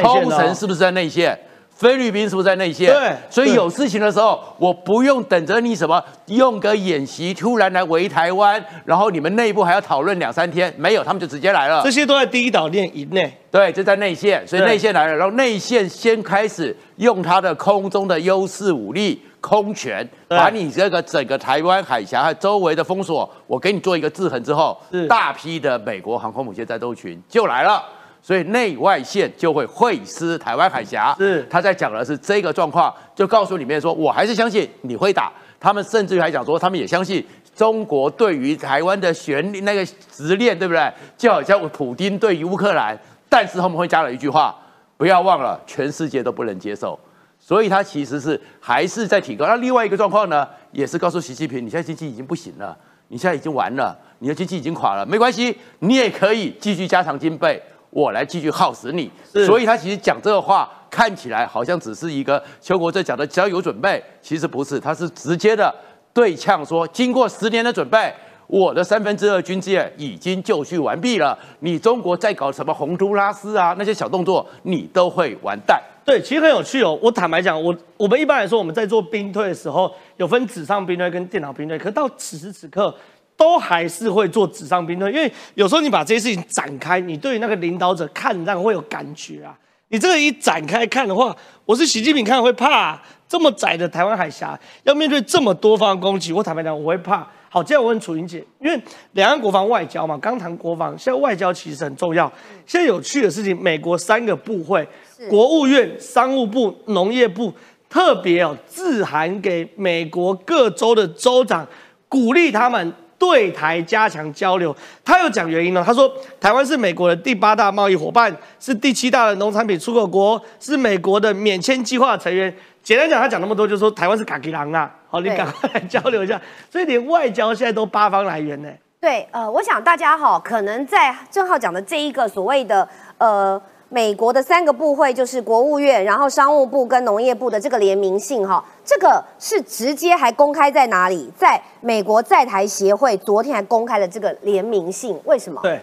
[0.00, 1.38] 冲绳是不是在内线？
[1.78, 2.92] 菲律宾是不是在内线？
[2.92, 11.80] 对，所以有事情的时候，我不用等着你什么用个演习突然来围台湾，然后你们内部还要讨论两三天，没有，他们就直接来了。
[11.84, 13.32] 这些都在第一岛链以内。
[13.48, 24.76] 对，就在内线，所以内线来了，然后内线先开始用它的空中的优势武力空权，把你这个整个台湾海峡和周围的封锁，我给你做一个制衡之后，
[25.08, 27.80] 大批的美国航空母舰战斗群就来了。
[28.28, 31.14] 所以内外线就会会师台湾海峡。
[31.16, 35.32] 是，他在讲的是这个状况，就告诉里面说，我还是相信你会打。
[35.58, 37.24] 他们甚至于还讲说，他们也相信
[37.56, 40.92] 中国对于台湾的悬那个执念，对不对？
[41.16, 42.94] 就好像普京对于乌克兰，
[43.30, 44.54] 但是他们会加了一句话，
[44.98, 47.00] 不要忘了，全世界都不能接受。
[47.40, 49.46] 所以他其实是还是在提高。
[49.46, 52.76] 那另外一个状况呢，也是告诉习近平，你现在经济已经不行了，
[53.08, 57.62] 你现在已经完了，你的经济已经垮了，没关系，你也可以继续加强军备。
[57.90, 59.10] 我来继续耗死你，
[59.46, 65.74] 所以他其实讲这个话看起来好像只是一个邱国正讲的只要有准备，其实不是，他是直接的
[66.12, 68.12] 对呛说，经过十年的准备，
[68.46, 75.82] 我的三分之二军舰已经就绪完毕了，你中国在搞什么洪都拉斯啊那些小动作，你都会完蛋。
[76.04, 76.98] 对，其实很有趣哦。
[77.02, 82.94] 我坦白讲，我我们一般来说我们在做兵退的时候，有分纸上兵推跟电脑兵推，可到此时此刻。
[83.38, 89.56] 都还是会做纸上兵的，因为有时候你把这些事情展开，你对于那个领导者看让会有感觉啊。
[89.90, 91.34] 你这个一展开看的话，
[91.64, 97.26] 我是习近平看会怕，这么窄的台湾海峡要面对这么多方攻击，我坦白讲我会怕。
[97.48, 98.78] 好，接下来我问楚英姐，因为
[99.12, 102.30] 两岸国防外交嘛，刚谈国防，现在外交其实很重要。
[102.66, 104.86] 现在有趣的事情，美国三个部会，
[105.30, 107.50] 国务院、商务部、农业部，
[107.88, 111.64] 特别哦致函给美国各州的州长，
[112.08, 112.92] 鼓励他们。
[113.18, 115.82] 对台加强交流，他有讲原因呢？
[115.84, 116.08] 他说，
[116.40, 122.54] 台湾是美国的第八大贸易伙伴，是第七大的农产品出口国，是美国的免签计划成员。
[122.82, 124.90] 简单讲，他讲那么多，就是说台湾是卡基狼啊。
[125.10, 126.40] 好，你赶快来交流一下。
[126.70, 128.70] 所以连外交现在都八方来源呢。
[129.00, 132.88] 对，呃，我想大家哈，可能在正浩讲的这一个所谓的
[133.18, 133.60] 呃。
[133.90, 141.32] 美国的三个部会就是国务院，然后商务部跟农业部的这个联名信，哈，这个是直接还公开在哪里？
[141.34, 145.58] 在美国在台协会昨天还公开了这个联名信，为什么？
[145.62, 145.80] 对，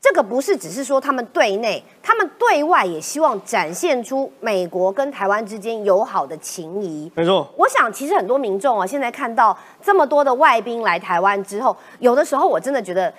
[0.00, 7.10] 这个不是只是说他们对内，他们对外也希望展现出美国跟台湾之间友好的情谊。
[7.16, 13.12] 没错，我想其实很多民众啊，现在看到这么多的外宾来台湾之后，有的时候我真的觉得。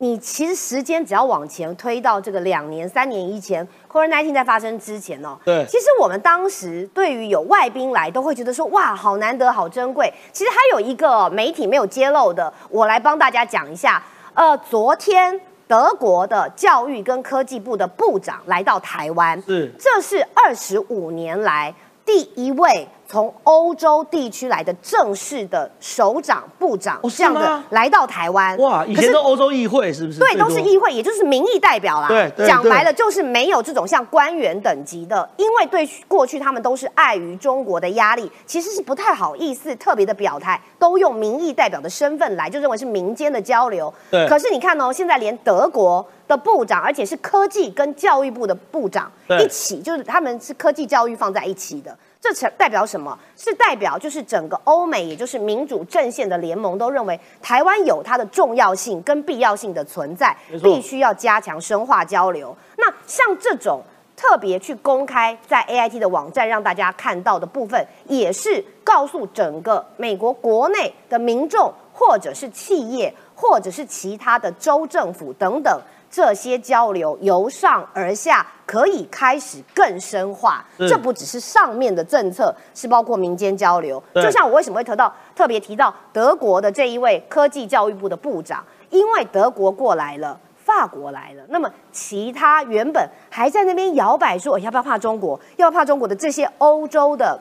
[0.00, 10.12] 你其实时间只要往前推到这个两年、三年以前，COVID-19 在发生之前哦，对，其实我们当时对于有外宾来，都会觉得说哇，好难得，好珍贵。
[10.32, 14.00] 其实还有一个媒体没有揭露的，我来帮大家讲一下。
[14.34, 21.74] 呃，昨天德国的教育跟科技部的部长来到台湾，是，这是二十五年来
[22.06, 22.86] 第一位。
[23.10, 28.84] 从欧洲地区来的正式的首长、部长这样的来到台湾，哇！
[28.84, 30.18] 以前都欧洲议会是不是？
[30.18, 32.08] 对，都是议会，也就是民意代表啦。
[32.08, 43.92] 对，讲白了就是没有这种像官员等级的，因为对过去他们都是碍于中国的压力，其实是不太好意思特别的表态，都用民意代表的身份来，就认为是民间的交流。
[44.10, 44.28] 对。
[44.28, 51.96] 可是你看哦，现在连德国的部长，而且是科技跟教育部的部长一起，就是他们是科技教育放在一起的。
[52.20, 53.16] 这代表什么？
[53.36, 62.54] 是代表就是整个欧美，也就是民主阵线的联盟都认为台湾有它的重要性跟必要性的存在，必须要加强深化交流。
[62.76, 63.80] 那像这种
[64.16, 75.80] 特别去公开在 A I T 的网站让大家看到的部分，也是告诉整个美国国内的民众，或者是企业，或者是其他的州政府等等。
[76.10, 84.02] 这些交流由上而下可以开始更深化，这不只是上面的政策，是包括民间交流。
[84.14, 97.38] 就像我为什么会提到特别提到德国的这一位科技教育部的部长，因为德国过来了，法国来了，那么其他原本还在那边摇摆说要不要怕中国，要怕中国的这些欧洲的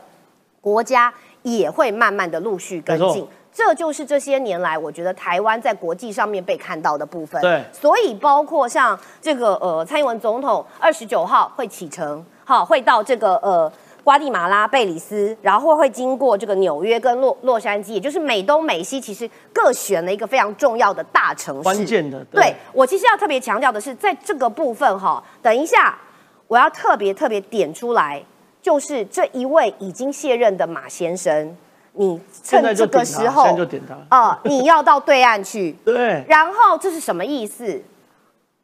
[0.59, 1.13] 国家
[1.43, 3.27] 也会慢慢的陆续跟进。
[3.57, 7.41] 这就是这些年来，我觉得台湾在国际上面被看到的部分。
[7.41, 13.71] 对，所以包括像这个呃，蔡英文总统二十九号会启程，好，会到这个呃
[14.03, 21.63] 瓜地马拉、贝里斯，然后会经过这个纽约跟洛洛杉矶，也就是美东美西，其实各选了一个非常重要的大城市。
[21.63, 25.97] 关键的，对我其实要特别强调的是，在这个部分哈，等一下
[26.47, 28.23] 我要特别特别点出来，
[28.61, 31.57] 就是这一位已经卸任的马先生，
[31.97, 37.81] 你趁这个时候，就点他啊，你要到对岸去， 对，然后这是什么意思？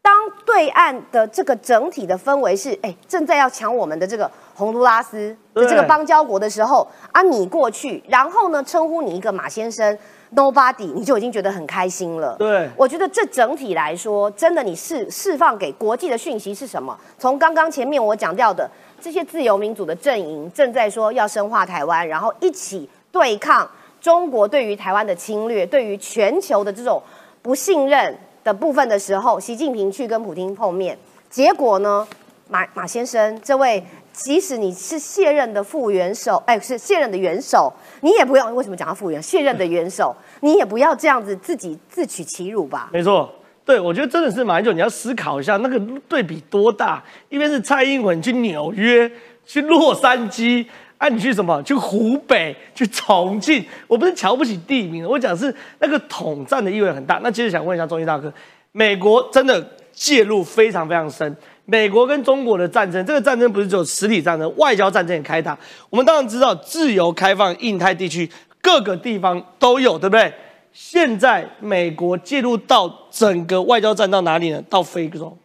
[0.01, 0.13] 当
[0.45, 9.97] 对岸的这个整体的氛围是，哎，正在要抢我们的这个洪都拉斯的这个邦交国的时候，啊，你过去，然后呢，称呼你一个马先生
[10.35, 12.35] ，nobody，你就已经觉得很开心了。
[12.37, 16.99] 对，我觉得这整体来说，真的，你释释放给国际的讯息是什么？
[17.17, 18.69] 从刚刚前面我讲到的
[18.99, 23.69] 这些自由民主的阵营正在说要深化台湾，然后一起对抗
[24.01, 27.01] 中国对于台湾的侵略，对于全球的这种
[27.41, 28.13] 不信任。
[28.43, 30.97] 的部分的时候，习近平去跟普京碰面，
[31.29, 32.05] 结果呢，
[32.49, 42.89] 马马先生这位，即使你是卸任的副元首，哎，是卸任的元首，你也不要为什么讲到副元卸任的元首，你也不要这样子自己自取其辱吧？
[42.91, 43.33] 没错，
[43.63, 49.09] 对我觉得真的是马英九，你要思考一下那个对比多大，一边是蔡英文去纽约，
[49.45, 50.65] 去洛杉矶。
[51.03, 51.61] 那你去什么？
[51.63, 53.61] 去湖北，去重庆。
[53.87, 57.19] 我不是瞧不起地名，我讲是那个统战的意味很大。
[57.21, 58.31] 那接着想问一下中医大哥，
[58.71, 61.35] 美国真的介入非常非常深。
[61.65, 65.57] 美国跟中国的战争，这个战争不是只有实体战争，外交战争也开打。
[65.89, 68.29] 我们当然知道，自由开放印太地区
[68.61, 70.31] 各个地方都有，对不对？
[70.71, 74.63] 现在美国介入到整个外交战到哪里呢？
[74.69, 75.37] 到非洲。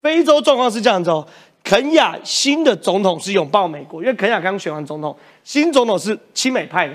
[0.00, 1.26] 非洲状况是这样子哦。
[1.64, 6.94] 肯亚新的总统是拥抱美国，因为肯亚刚选完总统，新总统是亲美派的。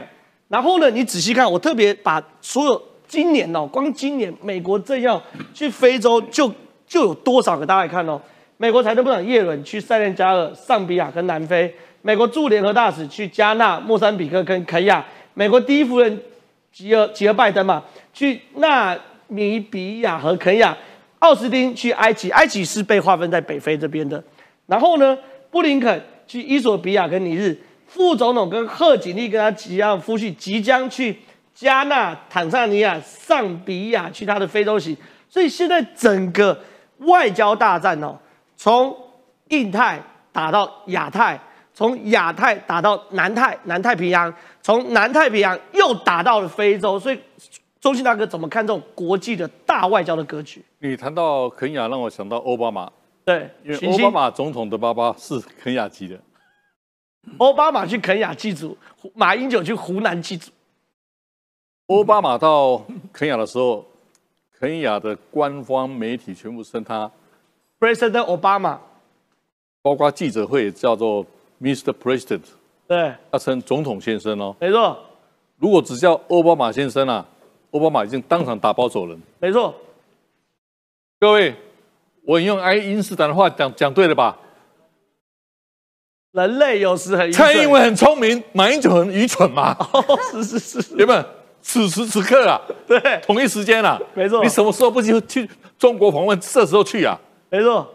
[0.50, 5.22] 然后呢，你仔细看，我特别把所有今年哦，光今年美国这样
[5.54, 6.52] 去非洲就
[6.86, 7.66] 就有多少个？
[7.66, 8.22] 大家看哦，
[8.58, 11.70] 美国财政部长耶伦去塞内加尔、上比亚跟南非；
[12.02, 15.02] 美国驻联合大使去加纳、莫桑比克跟肯亚；
[15.34, 16.22] 美国第一夫人
[16.72, 18.98] 吉尔吉尔拜登嘛，去纳
[19.28, 20.74] 米比亚和肯亚；
[21.20, 24.24] 奥斯汀去埃及，埃及是被划分在北非这边的。
[24.68, 25.18] 然后呢，
[25.50, 27.58] 布林肯去伊索比亚跟尼日，
[27.88, 31.18] 副总统跟贺锦丽跟他吉样夫婿即将去
[31.56, 34.96] 加纳、坦桑尼亚、上比亚去他的非洲行，
[35.30, 36.60] 所以现在整个
[37.00, 38.18] 外交大战哦，
[38.58, 38.96] 从
[39.48, 40.00] 印太
[40.34, 41.40] 打到亚太，
[41.74, 47.18] 从亚太打到南太、南太平洋，从南太平洋又打到了非洲，所以
[47.80, 50.62] 中信大哥怎么看这种国际的大外交的格局？
[50.80, 52.92] 你谈到肯亚，让我想到奥巴马。
[53.28, 56.18] 对，因为奥巴马总统的爸爸是肯亚籍的，
[57.40, 58.78] 奥巴马去肯亚祭祖，
[59.14, 60.50] 马英九去湖南祭祖。
[61.88, 63.86] 奥巴马到肯亚的时候，
[64.58, 67.12] 肯亚的官方媒体全部称他
[67.78, 68.78] President Obama，
[69.82, 71.26] 包括记者会叫做
[71.60, 71.92] Mr.
[71.92, 72.44] President，
[72.88, 74.98] 对，他称总统先生哦，没错。
[75.58, 77.28] 如果只叫奥巴马先生啊，
[77.72, 79.76] 奥巴马已经当场打包走人，没错。
[81.20, 81.54] 各位。
[82.28, 84.38] 我用爱因斯坦的话讲讲对了吧？
[86.34, 89.74] 人类有时很蔡英文很聪明，马英九很愚蠢嘛？
[90.30, 91.24] 是是是，有没有？
[91.62, 94.44] 此时此刻啊，对，同一时间啊，没错。
[94.44, 95.50] 你什么时候不去去
[95.80, 96.38] 中国访问？
[96.42, 97.18] 这时候去啊，
[97.50, 97.90] 没错。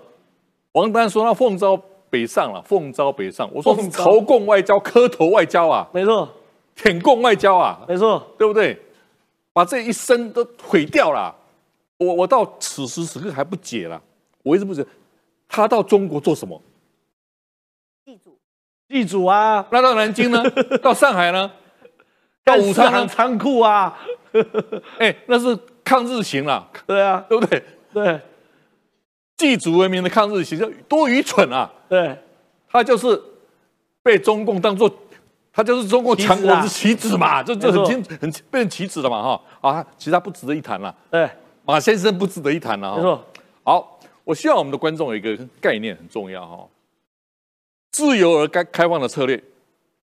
[0.72, 1.78] 王丹说他奉召
[2.08, 3.46] 北上了，奉召北上。
[3.52, 6.26] 我说朝贡外交、磕头外交啊，没错。
[6.74, 8.80] 舔共外交啊，没错，对不对？
[9.52, 11.34] 把这一生都毁掉了。
[11.98, 14.00] 我我到此时此刻还不解了。
[14.42, 14.86] 我一直不知
[15.48, 16.60] 他到中国做什么？
[18.04, 18.38] 祭祖，
[18.88, 19.66] 祭祖啊！
[19.70, 20.42] 那到南京呢？
[20.82, 21.50] 到上海呢？
[22.44, 23.96] 到武昌仓库啊？
[24.98, 26.68] 哎，那是抗日行了。
[26.86, 27.62] 对啊，对不对？
[27.92, 28.20] 对，
[29.36, 31.70] 祭祖为名的抗日行，多愚蠢啊！
[31.88, 32.18] 对，
[32.68, 33.20] 他就是
[34.02, 34.90] 被中共当做，
[35.52, 39.86] 他就是中共强国之棋子嘛，这这很清很变成棋子了嘛哈啊！
[39.96, 40.92] 其实他不值得一谈了。
[41.10, 41.30] 对，
[41.64, 42.96] 马先生不值得一谈了。
[42.96, 43.24] 没错，
[43.62, 43.91] 好。
[44.24, 46.68] 我希望我们的观众有一个概念很重要哈，
[47.90, 49.42] 自由而开开放的策略，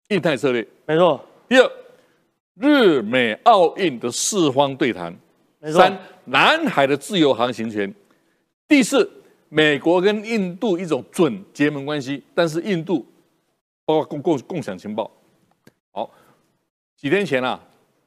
[0.09, 1.23] 印太策略没错。
[1.47, 1.71] 第二，
[2.55, 5.15] 日美澳印的四方对谈，
[5.71, 7.93] 三，南海的自由航行权。
[8.67, 9.09] 第四，
[9.49, 13.05] 美国跟印度一种准结盟关系，但是印度
[13.85, 15.09] 包括共共共享情报。
[15.91, 16.09] 好，
[16.97, 17.59] 几天前啊，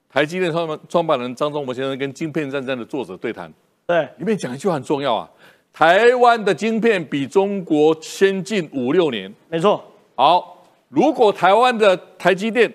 [0.08, 3.50] 台积电创办创办人张忠谋先生跟晶片战争的作者对谈，
[3.86, 5.30] 对，里面讲一句话很重要啊。
[5.72, 9.82] 台湾的晶片比中国先进五六年，没错。
[10.14, 12.70] 好，如果台湾的台积电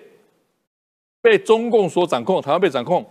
[1.20, 3.04] 被中共所掌控，台湾被掌控，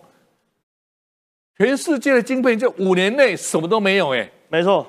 [1.57, 4.85] 全世界的晶片就五年内什么都没有，哎，没错，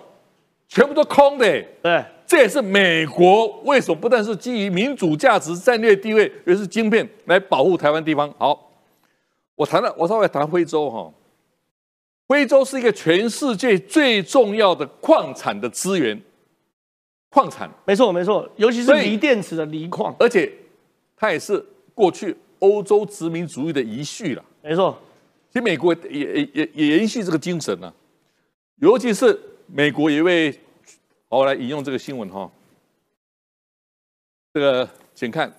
[0.68, 1.44] 全部都空的，
[1.82, 8.32] 对，这也是美国为什么不但是基于民主价值、战略地位，而是晶片来保护台湾地方。
[8.38, 8.72] 好，
[9.54, 11.12] 我谈了，我稍微谈非洲哈。
[12.28, 16.20] 徽州是一个全世界最重要的矿产的资源，
[17.30, 20.52] 矿产没错没错，尤其是锂电池的锂矿，而且
[21.16, 21.64] 它也是
[21.94, 24.44] 过去欧洲殖民主义的遗绪了。
[24.60, 25.00] 没错，
[25.52, 27.94] 其实美国也也也也延续这个精神呢，
[28.80, 30.52] 尤其是美国一位，
[31.28, 32.50] 我来引用这个新闻哈，
[34.52, 35.54] 这个请看，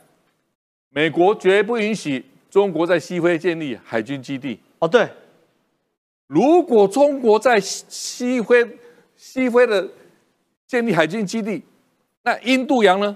[0.89, 4.59] 美国绝不允许中国在西非建立海军基地。
[4.79, 5.07] 哦，对。
[6.27, 8.67] 如果中国在西非、
[9.15, 9.89] 西非的
[10.67, 11.63] 建立海军基地，
[12.23, 13.15] 那印度洋呢？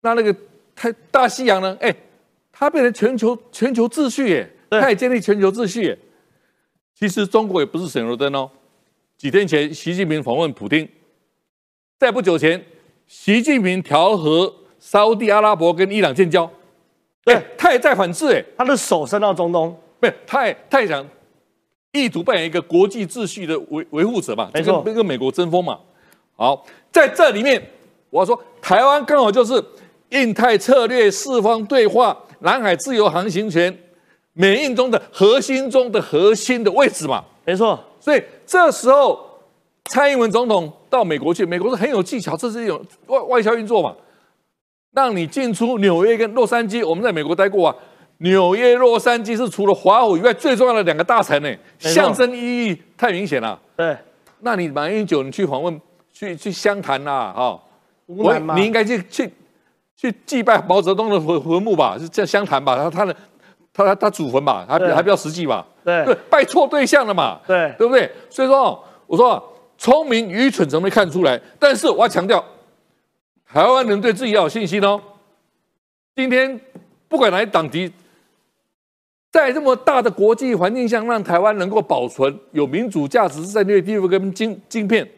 [0.00, 0.34] 那那个
[0.74, 1.76] 太大西洋呢？
[1.80, 1.94] 哎，
[2.52, 5.98] 它变成全球全球秩序耶，它也建立全球秩序耶。
[6.94, 8.48] 其实中国也不是省油灯哦。
[9.16, 10.88] 几天前，习近平访问普京，
[11.98, 12.64] 在不久前，
[13.06, 16.48] 习近平调和沙地阿拉伯跟伊朗建交，
[17.24, 21.04] 对，他也在反制哎，他的手伸到中东，不，他也他也想。
[21.92, 25.78] 意图扮演一个国际秩序的维维护者嘛，没错，跟美国争锋嘛。
[26.34, 27.62] 好，在这里面，
[28.08, 29.62] 我要说，台湾刚好就是
[30.08, 33.76] 印太策略、四方对话、南海自由航行权、
[34.32, 37.22] 美印中的核心中的核心的位置嘛。
[37.44, 39.20] 没错，所以这时候
[39.84, 43.94] 蔡英文总统到美国去，美国是很有技巧，这是一种外外交运作嘛，
[44.92, 47.76] 让你进出纽约跟洛杉矶，我们在美国待过啊。
[48.22, 53.58] 纽约、洛杉矶是除了华府以外最重要的两个大城呢，象征意义太明显了。
[53.76, 53.96] 对，
[54.40, 55.80] 那你马英九你去访问、
[56.12, 57.60] 去去湘潭呐，哈，
[58.06, 59.28] 我你应该去去
[59.96, 62.76] 去祭拜毛泽东的坟坟墓吧，是叫湘潭吧？
[62.76, 63.16] 他他的
[63.72, 65.66] 他他他祖坟吧，还还比较实际吧？
[65.84, 67.40] 对对，拜错对象了嘛？
[67.44, 68.08] 对，对不对？
[68.30, 69.42] 所以说，我说
[69.76, 71.40] 聪明愚蠢怎么没看出来？
[71.58, 72.44] 但是我要强调，
[73.52, 75.00] 台湾人对自己要有信心哦。
[76.14, 76.60] 今天
[77.08, 77.92] 不管哪一党敌。
[79.32, 85.08] 在这么大的国际环境下，让台湾能够保存有民主价值战略地位跟晶晶片，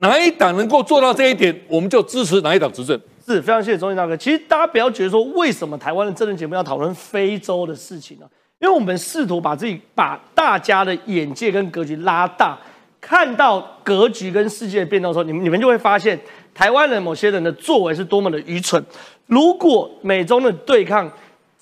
[0.00, 3.00] 哪一党能够做到这一点，我们就支持哪一党执政。
[3.24, 4.16] 是非常谢谢钟毅大哥。
[4.16, 8.26] 其实大家不要觉得说，为什么台湾的政治节目要讨论非洲的事情呢？
[8.58, 12.58] 因为我们试图把自己把大家的眼界跟格局拉大，
[13.00, 16.18] 看到格局跟世界的变动的时候，你们你们就会发现，
[16.52, 18.84] 台湾人某些人的作为是多么的愚蠢。
[19.26, 21.08] 如果美中的对抗，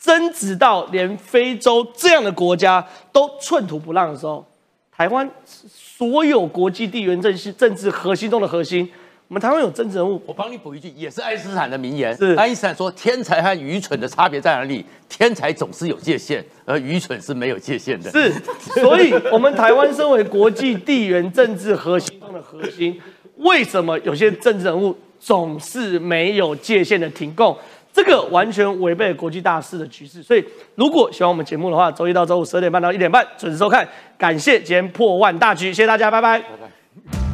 [0.00, 4.44] 争执到连非洲这样的国家都寸土不让的时候，
[4.90, 8.88] 台湾所有国际地缘政治政治核心中的核心，
[9.28, 10.22] 我们台湾有政治人物。
[10.24, 12.16] 我帮你补一句，也是爱因斯坦的名言。
[12.16, 14.84] 是爱因斯坦说：“天才和愚蠢的差别在哪里？
[15.08, 18.32] 天才总是有界限，而愚蠢是没有界限的。”是，
[18.80, 23.00] 所以我们台湾身为国际地缘政治核心中的核心，
[23.38, 27.56] 为什么有些政治人物总是没有界限的停供？
[27.96, 30.44] 这个完全违背国际大势的局势，所以
[30.74, 33.88] 如果喜欢我们节目的话，周一到周五十二点半到一点半准时收看。
[34.18, 36.38] 感谢今天破万大局，谢谢大家，拜拜。
[36.40, 37.25] 拜拜。